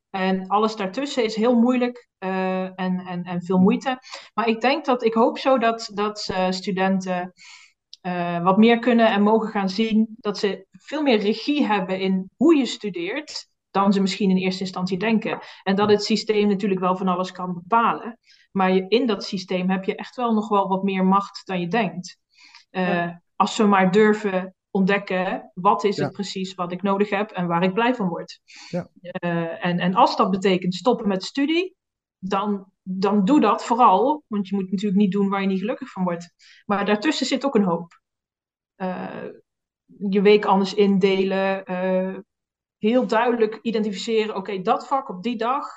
[0.09, 3.99] En alles daartussen is heel moeilijk uh, en, en, en veel moeite.
[4.33, 7.33] Maar ik denk dat, ik hoop zo dat, dat studenten
[8.43, 10.15] wat meer kunnen en mogen gaan zien.
[10.17, 14.63] Dat ze veel meer regie hebben in hoe je studeert, dan ze misschien in eerste
[14.63, 15.39] instantie denken.
[15.63, 18.19] En dat het systeem natuurlijk wel van alles kan bepalen.
[18.51, 21.59] Maar je, in dat systeem heb je echt wel nog wel wat meer macht dan
[21.59, 22.19] je denkt.
[22.69, 23.21] Ja.
[23.35, 27.63] Als we maar durven ontdekken wat is het precies wat ik nodig heb en waar
[27.63, 28.39] ik blij van word.
[28.69, 28.89] Ja.
[29.01, 31.75] Uh, en, en als dat betekent stoppen met studie,
[32.19, 35.91] dan, dan doe dat vooral, want je moet natuurlijk niet doen waar je niet gelukkig
[35.91, 36.33] van wordt.
[36.65, 38.01] Maar daartussen zit ook een hoop.
[38.77, 39.25] Uh,
[40.09, 42.17] je week anders indelen, uh,
[42.77, 45.67] heel duidelijk identificeren, oké, dat vak op die dag,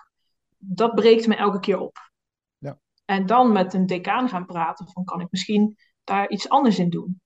[0.57, 2.11] dat breekt me elke keer op.
[2.59, 2.79] Ja.
[3.05, 6.91] En dan met een decaan gaan praten van kan ik misschien daar iets anders in
[6.91, 7.21] doen.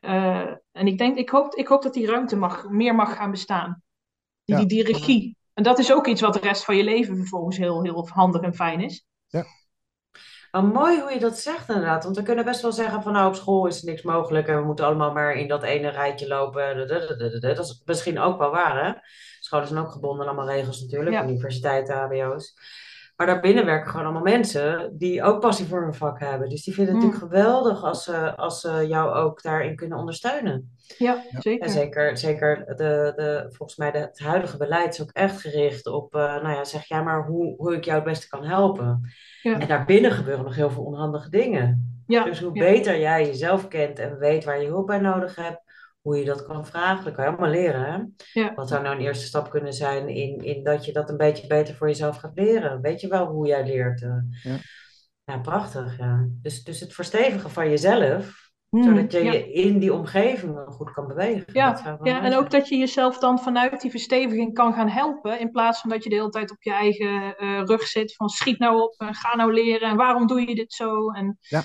[0.00, 3.30] Uh, en ik denk, ik hoop, ik hoop dat die ruimte mag, meer mag gaan
[3.30, 3.82] bestaan.
[4.44, 4.64] Die, ja.
[4.64, 5.36] die, regie.
[5.54, 8.40] En dat is ook iets wat de rest van je leven vervolgens heel, heel handig
[8.40, 9.06] en fijn is.
[9.26, 9.44] Ja.
[10.50, 12.04] Maar mooi hoe je dat zegt inderdaad.
[12.04, 14.64] Want we kunnen best wel zeggen van nou op school is niks mogelijk en we
[14.64, 16.88] moeten allemaal maar in dat ene rijtje lopen.
[17.40, 18.92] Dat is misschien ook wel waar hè.
[19.40, 21.22] Scholen zijn ook gebonden aan allemaal regels natuurlijk, ja.
[21.22, 22.54] universiteiten, hbo's.
[23.20, 26.48] Maar daarbinnen werken gewoon allemaal mensen die ook passie voor hun vak hebben.
[26.48, 27.10] Dus die vinden het mm.
[27.10, 30.76] natuurlijk geweldig als ze, als ze jou ook daarin kunnen ondersteunen.
[30.98, 31.66] Ja, zeker.
[31.66, 35.86] En zeker, zeker de, de, volgens mij de, het huidige beleid is ook echt gericht
[35.86, 39.12] op, uh, nou ja, zeg jij maar hoe, hoe ik jou het beste kan helpen.
[39.42, 39.60] Ja.
[39.60, 42.02] En daarbinnen gebeuren nog heel veel onhandige dingen.
[42.06, 42.24] Ja.
[42.24, 45.62] Dus hoe beter jij jezelf kent en weet waar je hulp bij nodig hebt,
[46.00, 47.04] hoe je dat kan vragen.
[47.04, 47.84] Dat kan je allemaal leren.
[47.84, 47.98] Hè?
[48.40, 48.54] Ja.
[48.54, 51.46] Wat zou nou een eerste stap kunnen zijn in, in dat je dat een beetje
[51.46, 52.80] beter voor jezelf gaat leren?
[52.80, 54.00] Weet je wel hoe jij leert?
[54.00, 54.56] Uh, ja.
[55.24, 55.38] ja.
[55.38, 55.98] prachtig.
[55.98, 56.28] Ja.
[56.42, 61.06] Dus, dus het verstevigen van jezelf, hmm, zodat je je in die omgeving goed kan
[61.06, 61.44] bewegen.
[61.52, 65.50] Ja, ja en ook dat je jezelf dan vanuit die versteviging kan gaan helpen, in
[65.50, 68.58] plaats van dat je de hele tijd op je eigen uh, rug zit van schiet
[68.58, 71.10] nou op, en ga nou leren en waarom doe je dit zo?
[71.10, 71.62] En, ja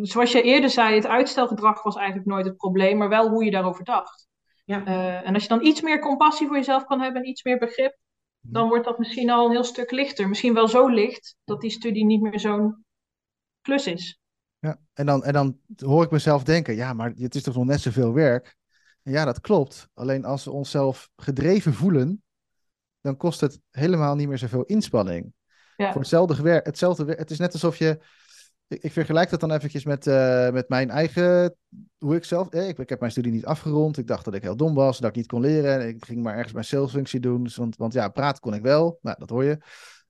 [0.00, 3.50] zoals je eerder zei, het uitstelgedrag was eigenlijk nooit het probleem, maar wel hoe je
[3.50, 4.28] daarover dacht.
[4.64, 4.86] Ja.
[4.86, 7.58] Uh, en als je dan iets meer compassie voor jezelf kan hebben en iets meer
[7.58, 7.96] begrip,
[8.40, 10.28] dan wordt dat misschien al een heel stuk lichter.
[10.28, 12.84] Misschien wel zo licht dat die studie niet meer zo'n
[13.60, 14.20] klus is.
[14.58, 17.64] Ja, en dan, en dan hoor ik mezelf denken, ja, maar het is toch nog
[17.64, 18.56] net zoveel werk.
[19.02, 19.88] En ja, dat klopt.
[19.94, 22.22] Alleen als we onszelf gedreven voelen,
[23.00, 25.32] dan kost het helemaal niet meer zoveel inspanning.
[25.76, 25.92] Ja.
[25.92, 27.04] Voor hetzelfde werk, hetzelfde.
[27.12, 27.98] Het is net alsof je
[28.72, 31.54] ik, ik, vergelijk dat dan eventjes met, uh, met mijn eigen,
[31.98, 33.98] hoe ik zelf, eh, ik, ik, heb mijn studie niet afgerond.
[33.98, 35.80] Ik dacht dat ik heel dom was, dat ik niet kon leren.
[35.80, 37.42] En ik ging maar ergens mijn salesfunctie doen.
[37.42, 38.98] Dus, want, want ja, praten kon ik wel.
[39.02, 39.58] Nou, dat hoor je.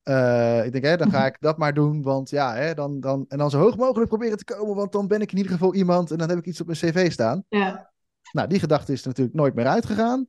[0.04, 3.24] Uh, ik denk, hè, dan ga ik dat maar doen, want ja, hè, dan, dan,
[3.28, 5.74] en dan zo hoog mogelijk proberen te komen, want dan ben ik in ieder geval
[5.74, 7.44] iemand en dan heb ik iets op mijn cv staan.
[7.48, 7.92] Ja.
[8.32, 10.26] Nou, die gedachte is er natuurlijk nooit meer uitgegaan.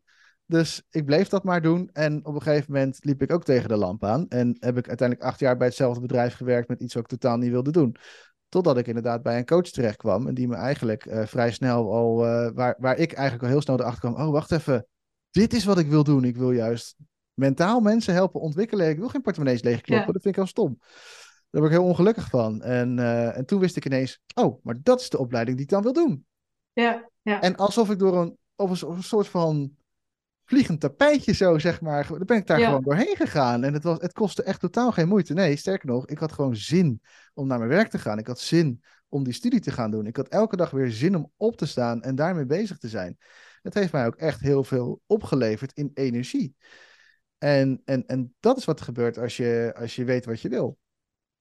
[0.53, 1.89] Dus ik bleef dat maar doen.
[1.93, 4.27] En op een gegeven moment liep ik ook tegen de lamp aan.
[4.27, 7.37] En heb ik uiteindelijk acht jaar bij hetzelfde bedrijf gewerkt met iets wat ik totaal
[7.37, 7.95] niet wilde doen.
[8.49, 10.27] Totdat ik inderdaad bij een coach terecht kwam.
[10.27, 13.61] En die me eigenlijk uh, vrij snel al, uh, waar, waar ik eigenlijk al heel
[13.61, 14.25] snel erachter kwam.
[14.25, 14.87] Oh, wacht even.
[15.31, 16.23] Dit is wat ik wil doen.
[16.23, 16.95] Ik wil juist
[17.33, 18.89] mentaal mensen helpen ontwikkelen.
[18.89, 20.07] Ik wil geen portemonnees leegkloppen.
[20.07, 20.13] Ja.
[20.13, 20.77] Dat vind ik al stom.
[21.49, 22.61] Daar word ik heel ongelukkig van.
[22.61, 25.71] En, uh, en toen wist ik ineens, oh, maar dat is de opleiding die ik
[25.71, 26.25] dan wil doen.
[26.73, 27.41] Ja, ja.
[27.41, 29.71] En alsof ik door een, of een soort van
[30.45, 32.07] vliegend tapijtje zo, zeg maar.
[32.07, 33.63] Dan ben ik daar gewoon doorheen gegaan.
[33.63, 35.33] En het, was, het kostte echt totaal geen moeite.
[35.33, 37.01] Nee, sterker nog, ik had gewoon zin
[37.33, 38.17] om naar mijn werk te gaan.
[38.17, 40.05] Ik had zin om die studie te gaan doen.
[40.05, 43.17] Ik had elke dag weer zin om op te staan en daarmee bezig te zijn.
[43.61, 46.55] Het heeft mij ook echt heel veel opgeleverd in energie.
[47.37, 50.49] En, en, en dat is wat er gebeurt als je, als je weet wat je
[50.49, 50.77] wil.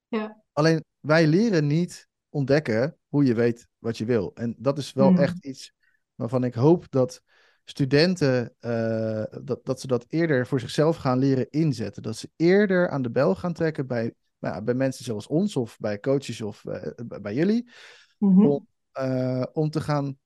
[0.09, 0.43] Ja.
[0.53, 4.31] Alleen wij leren niet ontdekken hoe je weet wat je wil.
[4.35, 5.19] En dat is wel hmm.
[5.19, 5.73] echt iets
[6.15, 7.23] waarvan ik hoop dat
[7.65, 12.03] studenten uh, dat, dat ze dat eerder voor zichzelf gaan leren inzetten.
[12.03, 15.79] Dat ze eerder aan de bel gaan trekken bij, nou bij mensen zoals ons of
[15.79, 16.83] bij coaches of uh,
[17.21, 17.71] bij jullie.
[18.19, 18.47] Mm-hmm.
[18.47, 18.67] Om,
[19.01, 20.17] uh, om te gaan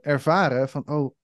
[0.00, 1.14] ervaren van, oh,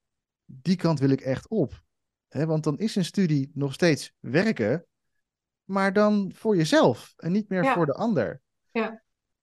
[0.45, 1.85] die kant wil ik echt op.
[2.29, 4.87] Want dan is een studie nog steeds werken,
[5.65, 7.75] maar dan voor jezelf en niet meer ja.
[7.75, 8.41] voor de ander.
[8.71, 9.03] Ja.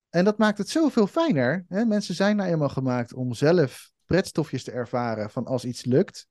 [0.10, 1.66] En dat maakt het zoveel fijner.
[1.68, 1.86] Hè?
[1.86, 6.28] Mensen zijn nou eenmaal gemaakt om zelf pretstofjes te ervaren van als iets lukt.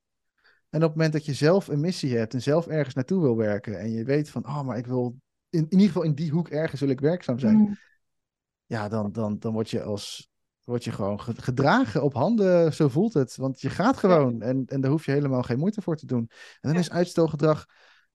[0.69, 3.37] En op het moment dat je zelf een missie hebt en zelf ergens naartoe wil
[3.37, 5.15] werken en je weet van, oh, maar ik wil
[5.49, 7.55] in, in ieder geval in die hoek ergens wil ik werkzaam zijn.
[7.55, 7.77] Mm.
[8.65, 10.31] Ja, dan, dan, dan word je als
[10.63, 13.35] word je gewoon gedragen op handen, zo voelt het.
[13.35, 16.29] Want je gaat gewoon en, en daar hoef je helemaal geen moeite voor te doen.
[16.61, 17.65] En dan is uitstelgedrag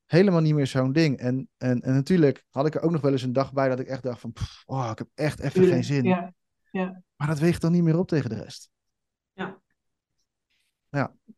[0.06, 1.18] helemaal niet meer zo'n ding.
[1.18, 3.80] En, en, en natuurlijk had ik er ook nog wel eens een dag bij dat
[3.80, 6.04] ik echt dacht van, pff, oh, ik heb echt even geen zin.
[6.04, 6.34] Ja,
[6.70, 7.02] ja.
[7.16, 8.70] Maar dat weegt dan niet meer op tegen de rest.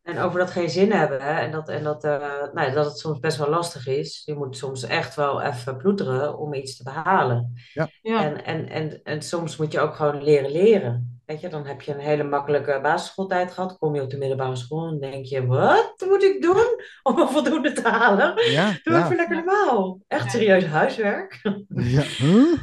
[0.02, 2.18] En over dat geen zin hebben hè, en, dat, en dat, eh,
[2.52, 4.22] nou, ja, dat het soms best wel lastig is.
[4.24, 7.52] Je moet soms echt wel even ploeteren om iets te behalen.
[7.72, 7.88] ja.
[8.02, 11.20] En, en, en, en soms moet je ook gewoon leren leren.
[11.26, 13.78] Weet je, dan heb je een hele makkelijke basisschooltijd gehad.
[13.78, 16.66] Kom je op de middelbare school en denk je, wat moet ik doen
[17.02, 18.50] om een voldoende te halen?
[18.50, 19.04] Ja, Doe ja.
[19.04, 20.00] even lekker normaal.
[20.06, 20.30] Echt Ja.
[20.30, 21.40] serieus huiswerk.
[21.68, 22.02] ja.
[22.18, 22.54] Huh?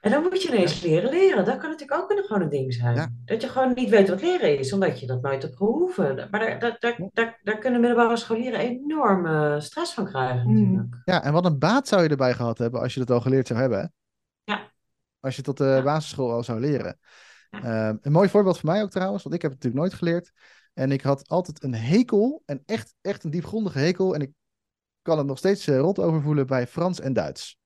[0.00, 1.44] En dan moet je ineens leren leren.
[1.44, 2.94] Dat kan natuurlijk ook een- gewoon een ding zijn.
[2.94, 3.08] Ja.
[3.24, 6.28] Dat je gewoon niet weet wat leren is, omdat je dat nooit hebt gehoeven.
[6.30, 10.54] Maar daar, daar, daar, daar, daar kunnen middelbare scholieren enorm eh, stress van krijgen Mm.
[10.62, 10.96] natuurlijk.
[11.04, 13.46] Ja, en wat een baat zou je erbij gehad hebben als je dat al geleerd
[13.46, 13.78] zou hebben.
[13.80, 13.86] hè?
[14.52, 14.70] Ja.
[15.20, 15.82] Als je tot de Ja.
[15.82, 16.98] basisschool al zou leren.
[17.50, 17.60] Ja.
[17.88, 20.32] Ehm, een mooi voorbeeld voor mij ook trouwens, want ik heb het natuurlijk nooit geleerd.
[20.74, 24.14] En ik had altijd een hekel, en echt, echt een diepgrondige hekel.
[24.14, 24.30] En ik
[25.02, 27.58] kan het nog steeds eh, rot overvoelen bij Frans en Duits.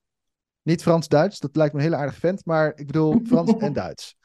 [0.65, 4.17] Niet Frans-Duits, dat lijkt me een hele aardige vent, maar ik bedoel Frans en Duits.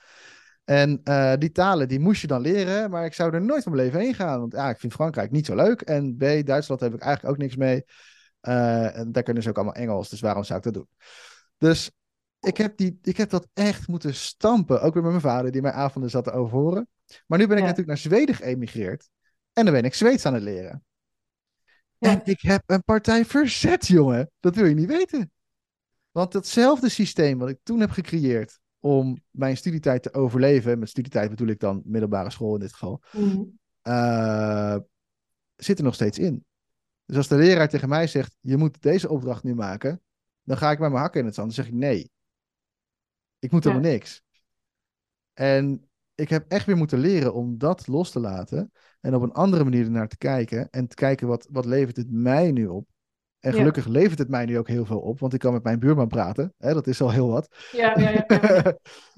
[0.64, 3.72] En eh, die talen, die moest je dan leren, maar ik zou er nooit van
[3.72, 4.40] mijn leven heen gaan.
[4.40, 5.82] Want A, ik vind Frankrijk niet zo leuk.
[5.82, 7.84] En B, Duitsland heb ik eigenlijk ook niks mee.
[8.40, 10.88] Eh, en daar kunnen ze ook allemaal Engels, dus waarom zou ik dat doen?
[11.58, 11.92] Dus
[12.40, 14.82] ik heb, die, ik heb dat echt moeten stampen.
[14.82, 16.88] Ook weer met mijn vader, die mijn avonden zat te overhoren.
[17.28, 17.70] Maar nu ben ik Ja.
[17.70, 19.10] natuurlijk naar Zweden geëmigreerd.
[19.54, 20.84] En dan ben ik Zweeds aan het leren.
[21.98, 22.10] Ja.
[22.12, 24.32] En ik heb een partij verzet, jongen.
[24.40, 25.32] Dat wil je niet weten.
[26.12, 31.30] Want datzelfde systeem wat ik toen heb gecreëerd om mijn studietijd te overleven, met studietijd
[31.30, 33.60] bedoel ik dan middelbare school in dit geval, Mm.
[33.82, 34.78] eh,
[35.56, 36.46] zit er nog steeds in.
[37.06, 40.02] Dus als de leraar tegen mij zegt, je moet deze opdracht nu maken,
[40.44, 42.12] dan ga ik met mijn hakken in het zand en zeg ik nee.
[43.40, 43.70] Ik moet Ja.
[43.70, 44.22] helemaal niks.
[45.34, 49.32] En ik heb echt weer moeten leren om dat los te laten en op een
[49.32, 52.88] andere manier ernaar te kijken en te kijken wat, wat levert het mij nu op.
[53.40, 53.58] En Ja.
[53.58, 56.08] gelukkig levert het mij nu ook heel veel op, want ik kan met mijn buurman
[56.08, 56.54] praten.
[56.58, 57.56] Hè, dat is al heel wat.
[57.72, 58.62] Ja, ja, ja, ja.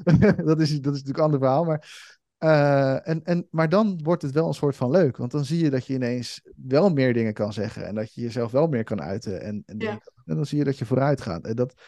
[0.49, 1.63] dat, is, dat is natuurlijk een ander verhaal.
[1.63, 5.17] Maar, eh, en, en, maar dan wordt het wel een soort van leuk.
[5.17, 7.85] Want dan zie je dat je ineens wel meer dingen kan zeggen.
[7.87, 9.41] En dat je jezelf wel meer kan uiten.
[9.41, 11.45] En, en, dan zie je dat je vooruit gaat.
[11.45, 11.81] En, dat,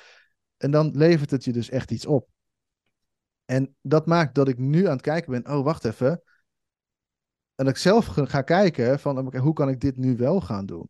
[0.57, 2.27] en dan levert het je dus echt iets op.
[3.45, 5.53] En dat maakt dat ik nu aan het kijken ben.
[5.55, 6.21] Oh, wacht even.
[7.55, 10.89] En dat ik zelf ga kijken van hoe kan ik dit nu wel gaan doen?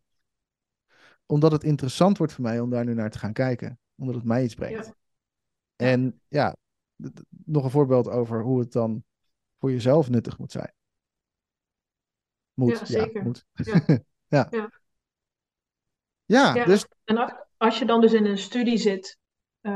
[1.26, 3.78] Omdat het interessant wordt voor mij om daar nu naar te gaan kijken.
[3.96, 4.86] Omdat het mij iets brengt.
[4.86, 4.94] Ja.
[5.76, 6.56] En ja,
[7.44, 9.04] nog een voorbeeld over hoe het dan
[9.58, 10.72] voor jezelf nuttig moet zijn.
[12.54, 13.22] Moet, Ja, zeker.
[13.22, 13.46] moet.
[13.52, 13.82] Ja.
[14.26, 14.46] ja.
[14.50, 14.70] Ja.
[16.24, 16.64] Ja, Ja.
[16.64, 19.18] dus En als, je dan dus in een studie zit
[19.60, 19.72] eh,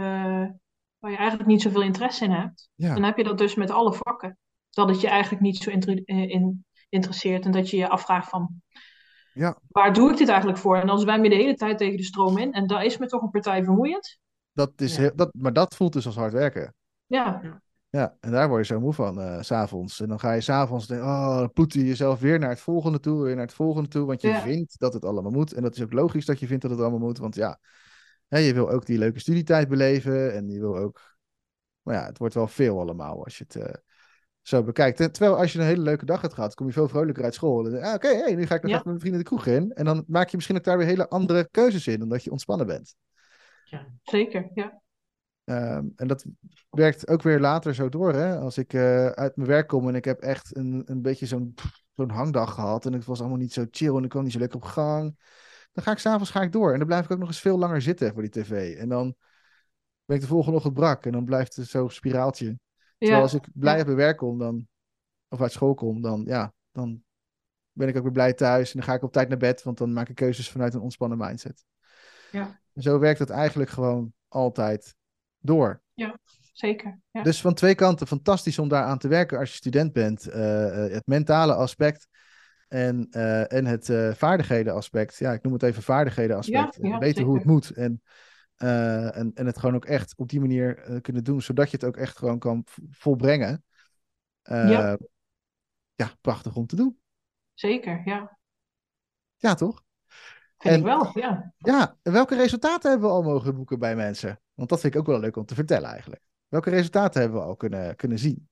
[0.98, 3.92] waar je eigenlijk niet zoveel interesse in hebt, dan heb je dat dus met alle
[3.92, 4.38] vakken.
[4.70, 8.62] Dat het je eigenlijk niet zo eh, in, interesseert en dat je je afvraagt van,
[9.38, 9.58] Ja.
[9.68, 10.76] waar doe ik dit eigenlijk voor?
[10.76, 13.06] En dan zwem je de hele tijd tegen de stroom in en dat is me
[13.06, 14.18] toch een partij vermoeiend.
[14.52, 15.00] dat is Ja.
[15.00, 16.74] heel, dat, maar dat voelt dus als hard werken.
[17.06, 17.60] Ja,
[17.90, 20.00] Ja, en daar word je zo moe van, eh, s s'avonds.
[20.00, 23.00] En dan ga je s'avonds denken, oh, dan ploeter je jezelf weer naar het volgende
[23.00, 24.06] toe, weer naar het volgende toe.
[24.06, 24.40] Want je Ja.
[24.40, 25.52] vindt dat het allemaal moet.
[25.52, 27.18] En dat is ook logisch dat je vindt dat het allemaal moet.
[27.18, 27.60] Want ja,
[28.28, 30.34] hè, je wil ook die leuke studietijd beleven.
[30.34, 31.00] En je wil ook,
[31.82, 33.74] maar ja, het wordt wel veel allemaal als je het eh,
[34.48, 35.00] zo bekijkt.
[35.00, 37.34] En terwijl als je een hele leuke dag hebt gehad, kom je veel vrolijker uit
[37.34, 37.66] school.
[37.80, 38.76] Ah, oké, hey, nu ga ik nog Ja.
[38.76, 39.72] even met mijn vrienden de kroeg in.
[39.72, 42.66] En dan maak je misschien ook daar weer hele andere keuzes in, omdat je ontspannen
[42.66, 42.94] bent.
[44.02, 44.50] zeker.
[44.54, 44.80] Ja,
[45.44, 46.24] Ehm, en dat
[46.70, 48.12] werkt ook weer later zo door.
[48.12, 48.38] Hè?
[48.38, 51.54] Als ik eh, uit mijn werk kom en ik heb echt een, een beetje zo'n
[51.94, 52.86] zo'n hangdag gehad.
[52.86, 55.18] En het was allemaal niet zo chill en ik kwam niet zo lekker op gang.
[55.72, 56.72] Dan ga ik s'avonds ga ik door.
[56.72, 58.76] En dan blijf ik ook nog eens veel langer zitten voor die tv.
[58.76, 59.14] En dan
[60.04, 61.06] ben ik de volgende ochtend brak.
[61.06, 62.58] En dan blijft het zo'n spiraaltje.
[62.98, 63.78] Terwijl ja, als ik blij ja.
[63.78, 64.68] uit mijn werk kom, dan,
[65.28, 67.02] of uit school kom, dan, ja, dan
[67.72, 68.72] ben ik ook weer blij thuis.
[68.72, 70.80] En dan ga ik op tijd naar bed, want dan maak ik keuzes vanuit een
[70.80, 71.64] ontspannen mindset.
[72.32, 72.60] Ja.
[72.74, 74.96] En zo werkt het eigenlijk gewoon altijd
[75.38, 75.82] door.
[76.52, 77.00] zeker.
[77.10, 77.22] Ja.
[77.22, 80.28] Dus van twee kanten fantastisch om daar aan te werken als je student bent.
[80.28, 82.08] Eh, eh, het mentale aspect
[82.68, 85.18] en, eh, en het vaardigheden aspect.
[85.18, 86.78] Ja, ik noem het even vaardigheden aspect.
[86.80, 87.70] Ja, ja, Weten hoe het moet.
[87.70, 88.02] En,
[88.58, 91.42] eh, en, en het gewoon ook echt op die manier eh, kunnen doen.
[91.42, 93.64] Zodat je het ook echt gewoon kan volbrengen.
[94.42, 94.98] Eh, Ja.
[95.94, 97.00] ja, prachtig om te doen.
[97.54, 98.38] Zeker, ja.
[99.36, 99.82] Ja, toch?
[100.58, 101.52] Vind En- ik wel, ja.
[101.56, 104.40] Ja, en welke resultaten hebben we al mogen boeken bij mensen?
[104.54, 106.22] Want dat vind ik ook wel leuk om te vertellen eigenlijk.
[106.48, 108.48] Welke resultaten hebben we al kunnen, kunnen zien?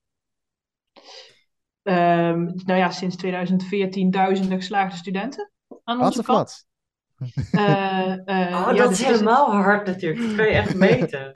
[1.83, 5.51] Ehm, nou ja, sinds 2014 duizenden geslaagde studenten
[5.85, 6.67] aan Wat onze of kant.
[7.53, 10.27] Eh, eh, Oh, ja, dat dus is helemaal hard natuurlijk.
[10.27, 11.31] Dat kan je echt meten.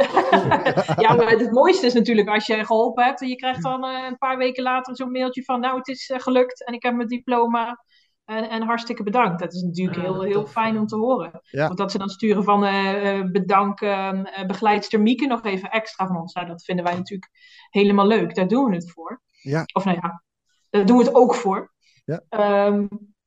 [1.05, 4.07] ja, maar het mooiste is natuurlijk als je geholpen hebt en je krijgt dan eh,
[4.09, 7.09] een paar weken later zo'n mailtje van, nou, het is gelukt en ik heb mijn
[7.09, 7.85] diploma.
[8.31, 9.41] En, en hartstikke bedankt.
[9.41, 11.41] Dat is natuurlijk Ah, heel, heel fijn om te horen.
[11.43, 11.69] Ja.
[11.69, 16.07] Of dat ze dan sturen van eh eh, bedank eh, begeleidster Mieke nog even extra
[16.07, 16.35] van ons.
[16.35, 17.31] Nou, dat vinden wij natuurlijk
[17.71, 18.35] helemaal leuk.
[18.35, 19.23] Daar doen we het voor.
[19.31, 19.63] Ja.
[19.73, 20.23] Of nou ja,
[20.71, 21.73] daar doen we het ook voor.
[22.05, 22.23] Ja.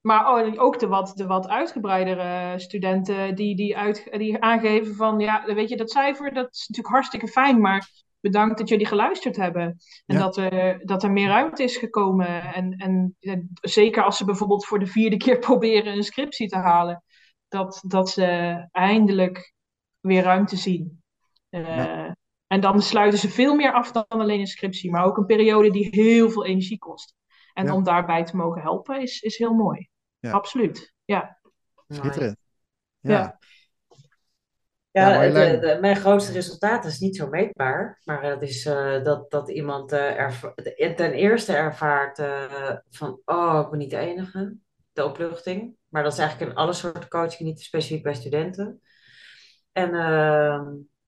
[0.03, 5.19] Maar oh, ook de wat, de wat uitgebreidere studenten die, die, uit, die aangeven van,
[5.19, 7.89] ja, weet je, dat cijfer, dat is natuurlijk hartstikke fijn, maar
[8.19, 9.63] bedankt dat jullie geluisterd hebben.
[10.05, 10.19] En Ja.
[10.19, 12.53] dat, er, dat er meer ruimte is gekomen.
[12.53, 16.57] En, en, en zeker als ze bijvoorbeeld voor de vierde keer proberen een scriptie te
[16.57, 17.03] halen,
[17.47, 19.53] dat, dat ze eindelijk
[19.99, 21.03] weer ruimte zien.
[21.49, 22.11] Eh,
[22.47, 25.71] En dan sluiten ze veel meer af dan alleen een scriptie, maar ook een periode
[25.71, 27.15] die heel veel energie kost.
[27.53, 27.73] En Ja.
[27.73, 29.87] om daarbij te mogen helpen is, is heel mooi.
[30.23, 30.31] Ja.
[30.31, 30.93] Absoluut.
[31.05, 31.39] Ja.
[31.87, 32.37] Schitterend.
[32.99, 33.11] Ja.
[33.11, 33.37] Ja.
[34.91, 35.59] Ja, Ja, Marjolein.
[35.59, 39.49] de, de- mijn grootste resultaat is niet zo meetbaar, maar dat is eh, dat, dat
[39.49, 40.53] iemand eh, erva-
[40.95, 44.55] ten eerste ervaart eh, van, oh, ik ben niet de enige,
[44.93, 45.75] de opluchting.
[45.89, 48.81] Maar dat is eigenlijk in alle soorten coaching, niet specifiek bij studenten.
[49.71, 50.65] En, ehm,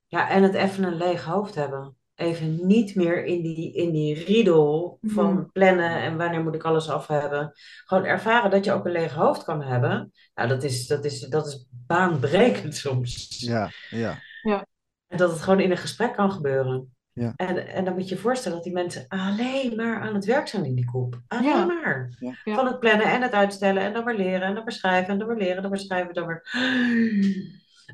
[0.07, 1.95] ja, en het even een leeg hoofd hebben.
[2.16, 5.43] Even niet meer in die, in die riedel van Mhm.
[5.51, 7.51] plannen en wanneer moet ik alles af hebben.
[7.86, 10.11] Gewoon ervaren dat je ook een leeg hoofd kan hebben.
[10.36, 13.39] Nou, dat is, dat is, dat is baanbrekend soms.
[13.39, 14.20] Ja, ja.
[15.07, 16.95] En dat het gewoon in een gesprek kan gebeuren.
[17.13, 17.34] Ja.
[17.36, 20.47] En, en dan moet je je voorstellen dat die mensen alleen maar aan het werk
[20.47, 21.22] zijn in die groep.
[21.28, 21.66] Alleen Ja.
[21.66, 22.16] maar.
[22.20, 22.34] Ja.
[22.43, 22.55] Ja.
[22.55, 25.20] Van het plannen en het uitstellen en dan weer leren en dan weer schrijven en
[25.20, 26.41] dan weer leren en dan weer schrijven dan weer...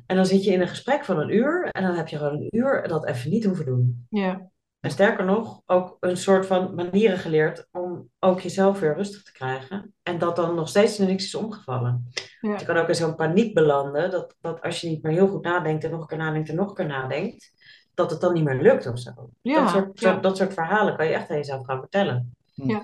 [0.06, 2.32] En dan zit je in een gesprek van een uur en dan heb je gewoon
[2.32, 4.06] een uur dat even niet hoeven doen.
[4.10, 4.50] Ja.
[4.80, 9.32] En sterker nog, ook een soort van manieren geleerd om ook jezelf weer rustig te
[9.32, 9.94] krijgen.
[10.02, 12.08] En dat dan nog steeds er niks is omgevallen.
[12.40, 12.58] Ja.
[12.58, 15.44] Je kan ook in zo'n paniek belanden, dat, dat als je niet meer heel goed
[15.44, 17.50] nadenkt en nog een keer nadenkt en nog een keer nadenkt,
[17.94, 19.30] dat het dan niet meer lukt of zo.
[19.40, 20.14] Ja, dat, soort, ja.
[20.14, 22.36] zo- dat soort verhalen kan je echt aan jezelf gaan vertellen.
[22.54, 22.82] Ja.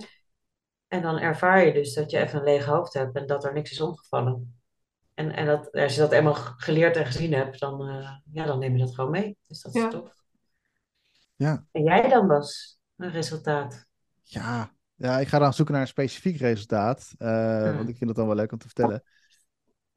[0.88, 3.52] En dan ervaar je dus dat je even een leeg hoofd hebt en dat er
[3.52, 4.57] niks is omgevallen.
[5.18, 8.58] En, en dat, als je dat eenmaal geleerd en gezien hebt, dan, eh, ja, dan
[8.58, 9.36] neem je dat gewoon mee.
[9.46, 10.14] Dus dat is tof.
[11.36, 11.64] Ja.
[11.72, 12.78] En jij dan, Bas?
[12.96, 13.86] Een resultaat?
[14.22, 14.72] Ja.
[14.94, 17.14] ja, ik ga dan zoeken naar een specifiek resultaat.
[17.18, 17.76] eh, Hmm.
[17.76, 19.02] Want ik vind het dan wel leuk om te vertellen.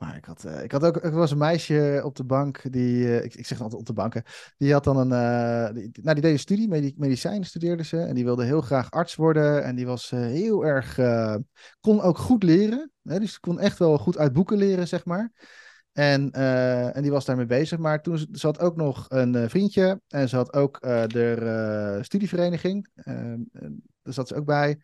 [0.01, 3.05] Maar ik had, eh, ik had ook, er was een meisje op de bank, die,
[3.05, 4.23] eh, ik, ik zeg altijd op de banken,
[4.57, 7.97] die had dan een, eh, die, nou die deed een studie, medi medicijn studeerde ze,
[7.97, 10.95] en die wilde heel graag arts worden, en die was heel erg,
[11.79, 15.31] kon ook goed leren, hè, dus kon echt wel goed uit boeken leren, zeg maar.
[15.91, 20.29] En, en die was daarmee bezig, maar toen ze, had ook nog een vriendje, en
[20.29, 23.49] ze had ook de studievereniging, eh, en
[24.01, 24.79] daar zat ze ook bij.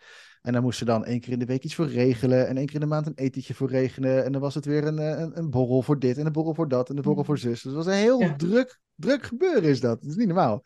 [0.47, 2.47] En dan moest ze dan één keer in de week iets voor regelen.
[2.47, 4.25] En één keer in de maand een etentje voor regelen.
[4.25, 6.53] En dan was het weer een, eh, een, een borrel voor dit en een borrel
[6.53, 7.51] voor dat en een borrel voor zus.
[7.51, 8.35] Dus het was een heel Ja.
[8.35, 10.01] druk, druk gebeuren is dat.
[10.01, 10.63] Dat is niet normaal.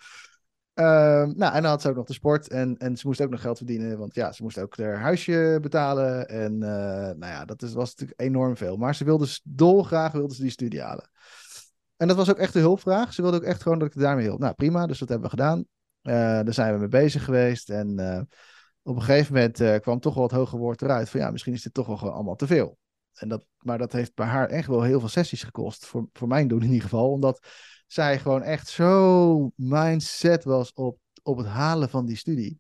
[0.74, 2.48] Ehm, nou, en dan had ze ook nog de sport.
[2.48, 3.98] En, en ze moest ook nog geld verdienen.
[3.98, 6.28] Want ja, ze moest ook haar huisje betalen.
[6.30, 6.70] En eh,
[7.18, 8.78] nou ja, dat is, was natuurlijk enorm veel.
[8.78, 11.10] Maar ze wilde dolgraag wilde ze die studie halen.
[11.98, 13.14] En dat was ook echt een hulpvraag.
[13.14, 14.40] Ze wilde ook echt gewoon dat ik daarmee hielp.
[14.40, 14.86] Nou, prima.
[14.88, 15.66] Dus dat hebben we gedaan.
[16.02, 17.70] Eh, daar zijn we mee bezig geweest.
[17.70, 18.00] En
[18.84, 21.54] op een gegeven moment eh, kwam toch wel het hoge woord eruit van ja, misschien
[21.54, 22.78] is dit toch wel gewoon allemaal te veel.
[23.14, 26.28] En dat, maar dat heeft bij haar echt wel heel veel sessies gekost, voor, voor
[26.28, 27.48] mijn doen in ieder geval, omdat
[27.88, 32.60] zij gewoon echt zo mindset was op, op het halen van die studie.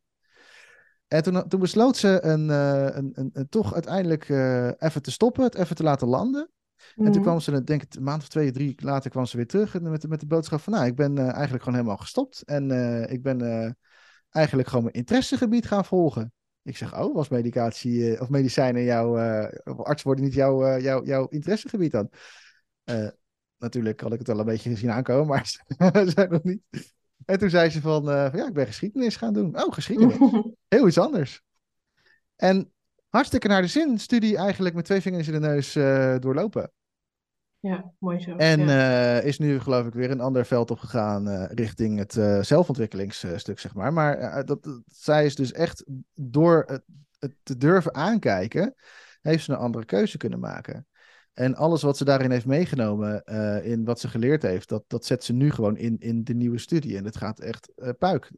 [1.07, 5.11] En toen, toen besloot ze een, eh, een, een, een toch uiteindelijk eh, even te
[5.11, 6.49] stoppen, het even te laten landen.
[6.95, 7.21] En toen Mhm.
[7.21, 9.89] kwam ze, denk ik, een maand of twee, drie later kwam ze weer terug en
[9.89, 12.41] met, de- met de boodschap van, nou, ik ben eigenlijk gewoon helemaal gestopt.
[12.45, 12.71] En
[13.09, 13.75] ik ben
[14.31, 16.33] eigenlijk gewoon mijn interessegebied gaan volgen.
[16.63, 20.65] Ik zeg, oh, was medicatie eh, of medicijnen jouw, eh, of arts worden niet jouw,
[20.65, 22.09] eh, jouw, jouw interessegebied dan?
[23.57, 25.45] Natuurlijk had ik het wel een beetje gezien aankomen, maar
[26.05, 26.61] ze zei nog niet.
[27.25, 29.63] En toen zei ze van, van, ja, ik ben geschiedenis gaan doen.
[29.63, 30.17] Oh, geschiedenis.
[30.67, 31.41] Heel iets anders.
[32.35, 32.71] En
[33.09, 35.73] hartstikke naar de zin, studie eigenlijk met twee vingers in de neus
[36.21, 36.71] doorlopen.
[37.61, 38.35] Ja, mooi zo.
[38.35, 39.17] En ja.
[39.19, 43.59] eh, is nu geloof ik weer een ander veld opgegaan eh richting het eh, zelfontwikkelingsstuk,
[43.59, 43.93] zeg maar.
[43.93, 46.83] Maar dat, dat- zij is dus echt door het,
[47.19, 48.75] het te durven aankijken,
[49.21, 50.85] heeft ze een andere keuze kunnen maken.
[51.33, 55.05] En alles wat ze daarin heeft meegenomen, eh, in wat ze geleerd heeft, dat, dat
[55.05, 56.97] zet ze nu gewoon in, in de nieuwe studie.
[56.97, 58.31] En het gaat echt eh, puik.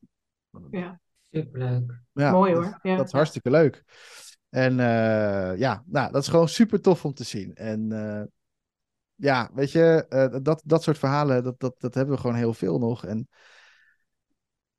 [0.72, 1.02] ja.
[1.32, 2.00] Superleuk.
[2.12, 2.80] Ja, Mooi hoor.
[2.82, 2.96] Ja.
[2.96, 3.84] dat is hartstikke leuk.
[4.50, 7.56] En eh, ja, nou, dat is gewoon super tof om te zien.
[7.56, 8.24] En eh,
[9.24, 12.54] ja, weet je, eh, dat, dat soort verhalen, dat, dat, dat hebben we gewoon heel
[12.54, 13.06] veel nog.
[13.06, 13.28] En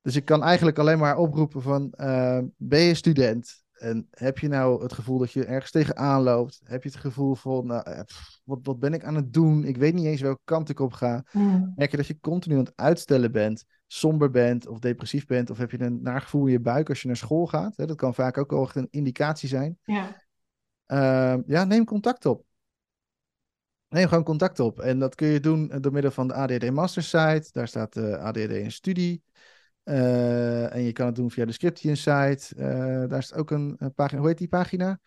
[0.01, 3.63] dus ik kan eigenlijk alleen maar oproepen van, eh, ben je student?
[3.73, 6.61] En heb je nou het gevoel dat je ergens tegenaan loopt?
[6.63, 9.63] Heb je het gevoel van, nou, eh, pff, wat, wat ben ik aan het doen?
[9.63, 11.25] Ik weet niet eens welke kant ik op ga.
[11.31, 11.71] Mhm.
[11.75, 15.57] Merk je dat je continu aan het uitstellen bent, somber bent of depressief bent, of
[15.57, 17.77] heb je een naar gevoel in je buik als je naar school gaat?
[17.77, 17.85] Hè?
[17.85, 19.77] Dat kan vaak ook wel echt een indicatie zijn.
[19.83, 20.23] ja.
[20.85, 22.45] Ehm, ja, neem contact op.
[23.95, 24.79] Neem gewoon contact op.
[24.79, 27.49] En dat kun je doen door middel van de ADD Master site.
[27.51, 29.23] Daar staat de ADD in studie.
[29.83, 32.55] Eh, en je kan het doen via de Scription site.
[32.57, 34.19] Eh, daar is ook een, een pagina.
[34.19, 34.99] Hoe heet die pagina?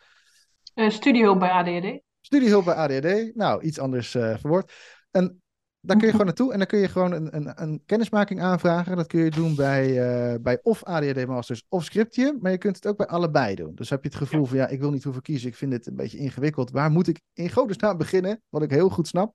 [0.74, 2.00] Uh, Studiehulp bij ADD.
[2.20, 3.34] Studiehulp bij ADD.
[3.34, 4.72] Nou, iets anders verwoord.
[5.10, 5.42] En
[5.80, 8.96] daar kun je gewoon naartoe en dan kun je gewoon een, een, een kennismaking aanvragen.
[8.96, 12.76] Dat kun je doen bij, uh, bij of ADHD Masters of Scriptium, maar je kunt
[12.76, 13.74] het ook bij allebei doen.
[13.74, 15.86] Dus heb je het gevoel van ja, ik wil niet hoeven kiezen, ik vind dit
[15.86, 16.70] een beetje ingewikkeld.
[16.70, 18.42] Waar moet ik in godesnaam beginnen?
[18.48, 19.34] Wat ik heel goed snap.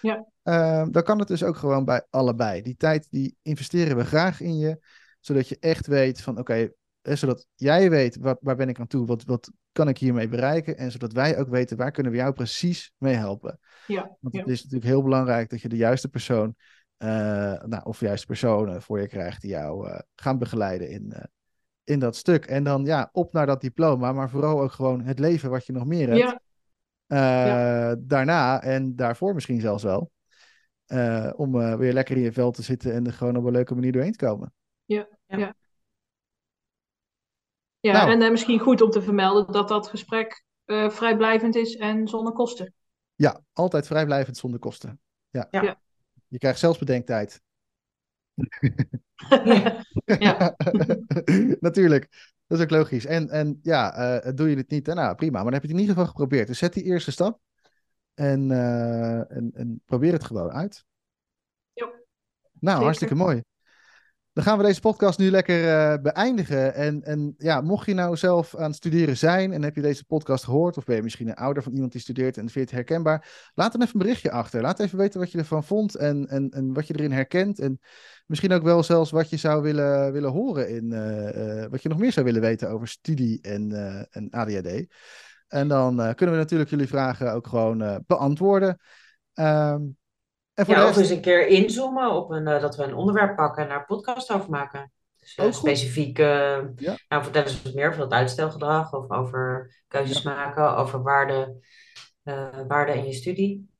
[0.00, 0.26] Ja.
[0.44, 2.62] Uh, dan kan het dus ook gewoon bij allebei.
[2.62, 4.78] Die tijd die investeren we graag in je,
[5.20, 6.72] zodat je echt weet van oké, okay,
[7.16, 10.76] zodat jij weet wat, waar ben ik aan toe, wat, wat kan ik hiermee bereiken
[10.76, 13.58] en zodat wij ook weten waar kunnen we jou precies mee helpen.
[13.86, 16.54] Ja, Want het is natuurlijk heel belangrijk dat je de juiste persoon,
[16.98, 17.08] uh,
[17.62, 21.24] nou, of de juiste personen voor je krijgt die jou uh, gaan begeleiden in, uh,
[21.84, 22.44] in dat stuk.
[22.44, 25.72] En dan ja, op naar dat diploma, maar vooral ook gewoon het leven wat je
[25.72, 26.18] nog meer hebt.
[26.18, 26.42] Ja.
[27.06, 27.96] Ja.
[27.98, 30.10] Daarna en daarvoor misschien zelfs wel.
[31.36, 33.92] om weer lekker in je vel te zitten en er gewoon op een leuke manier
[33.92, 34.52] doorheen te komen.
[34.84, 35.54] Ja, ja.
[37.92, 38.06] Ja.
[38.06, 38.22] nou.
[38.22, 40.44] en misschien goed om te vermelden dat dat gesprek
[40.88, 42.74] vrijblijvend is en zonder kosten.
[43.14, 45.00] Ja, altijd vrijblijvend zonder kosten.
[45.30, 45.48] Ja.
[45.50, 45.80] ja.
[46.28, 47.40] Je krijgt zelfs bedenktijd.
[50.04, 50.56] ja.
[51.60, 52.32] Natuurlijk.
[52.46, 53.06] Dat is ook logisch.
[53.06, 55.34] En, en ja, uh, doe je het niet, nou prima.
[55.34, 56.46] Maar dan heb je het in ieder geval geprobeerd.
[56.46, 57.40] Dus zet die eerste stap.
[58.14, 60.84] En, uh, en, en, probeer het gewoon uit.
[61.72, 61.84] Ja.
[61.84, 61.96] Nou,
[62.60, 62.82] Zeker.
[62.82, 63.42] hartstikke mooi.
[64.34, 66.74] Dan gaan we deze podcast nu lekker uh, beëindigen.
[66.74, 70.04] En, en ja, mocht je nou zelf aan het studeren zijn en heb je deze
[70.04, 72.60] podcast gehoord, of ben je misschien een ouder van iemand die studeert en vind je
[72.60, 74.60] het herkenbaar, laat dan even een berichtje achter.
[74.60, 77.58] Laat even weten wat je ervan vond en, en, en wat je erin herkent.
[77.58, 77.80] En
[78.26, 81.88] misschien ook wel zelfs wat je zou willen, willen horen in, uh, uh, wat je
[81.88, 83.72] nog meer zou willen weten over studie en,
[84.10, 84.86] en ADHD.
[85.48, 88.78] En dan kunnen we natuurlijk jullie vragen ook gewoon beantwoorden.
[89.34, 89.96] Um,
[90.54, 90.90] en voor ja, rest...
[90.90, 93.78] of eens een keer inzoomen op een, uh, dat we een onderwerp pakken en daar
[93.78, 94.92] een podcast over maken.
[95.20, 96.96] Dus uh, specifiek, uh, ja.
[97.08, 100.34] nou, vertel eens wat meer over dat uitstelgedrag, of over keuzes ja.
[100.34, 101.56] maken, over waarde,
[102.68, 103.70] waarde in je studie.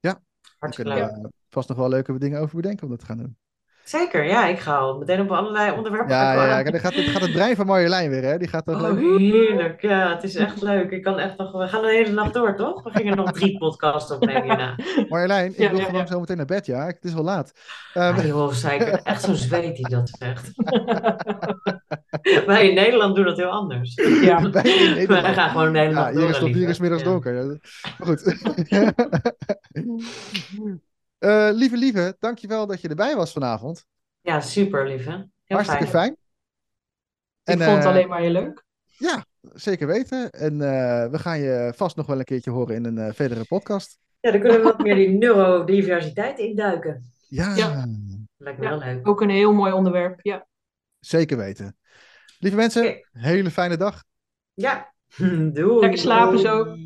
[0.00, 0.20] Ja,
[0.58, 1.28] hartstikke leuk.
[1.48, 3.36] Vast nog wel leuke dingen over bedenken om dat te gaan doen.
[3.84, 6.14] Zeker, ja, ik ga al meteen op allerlei onderwerpen.
[6.14, 6.62] Ja, ja, ja.
[6.70, 8.38] Dan gaat, het, gaat het brein van Marjolein weer, hè?
[8.38, 10.90] Die gaat toch oh, heerlijk, ja, het is echt leuk.
[10.90, 12.82] Ik kan echt nog, we gaan de hele nacht door, toch?
[12.82, 14.74] We gingen nog drie podcasts opnemen hierna.
[15.08, 16.86] Marjolein, ik Ja, wil gewoon zo meteen naar bed, ja.
[16.86, 17.52] Het is al laat.
[17.94, 20.50] Um, Ah, joh, zei ik, echt zo'n zweet die dat zegt.
[22.46, 23.94] Wij in Nederland doen dat heel anders.
[24.22, 24.50] Ja.
[24.50, 24.62] wij
[24.94, 25.26] Nederland.
[25.26, 26.30] Gaan gewoon de hele Ja, hier door.
[26.30, 27.44] is, hier is middags donker.
[27.98, 28.22] Maar goed.
[31.24, 33.86] Eh, lieve, lieve, dankjewel dat je erbij was vanavond.
[34.20, 35.10] Ja, super lieve.
[35.44, 36.10] Heel Hartstikke fijn.
[36.12, 36.18] Ik
[37.44, 38.64] En, vond het eh, alleen maar heel leuk.
[38.98, 40.30] Ja, zeker weten.
[40.30, 43.44] En eh, we gaan je vast nog wel een keertje horen in een eh, verdere
[43.44, 43.98] podcast.
[44.20, 47.12] Ja, dan kunnen we wat meer die neurodiversiteit induiken.
[47.28, 47.86] Ja, Ja.
[48.36, 48.70] Lijkt me Ja.
[48.70, 49.08] wel leuk.
[49.08, 50.18] Ook een heel mooi onderwerp.
[50.22, 50.46] Ja.
[51.00, 51.76] zeker weten.
[52.38, 54.04] Lieve mensen, hele fijne dag.
[54.54, 54.92] Ja,
[55.52, 55.80] doei.
[55.80, 56.76] Lekker slapen zo.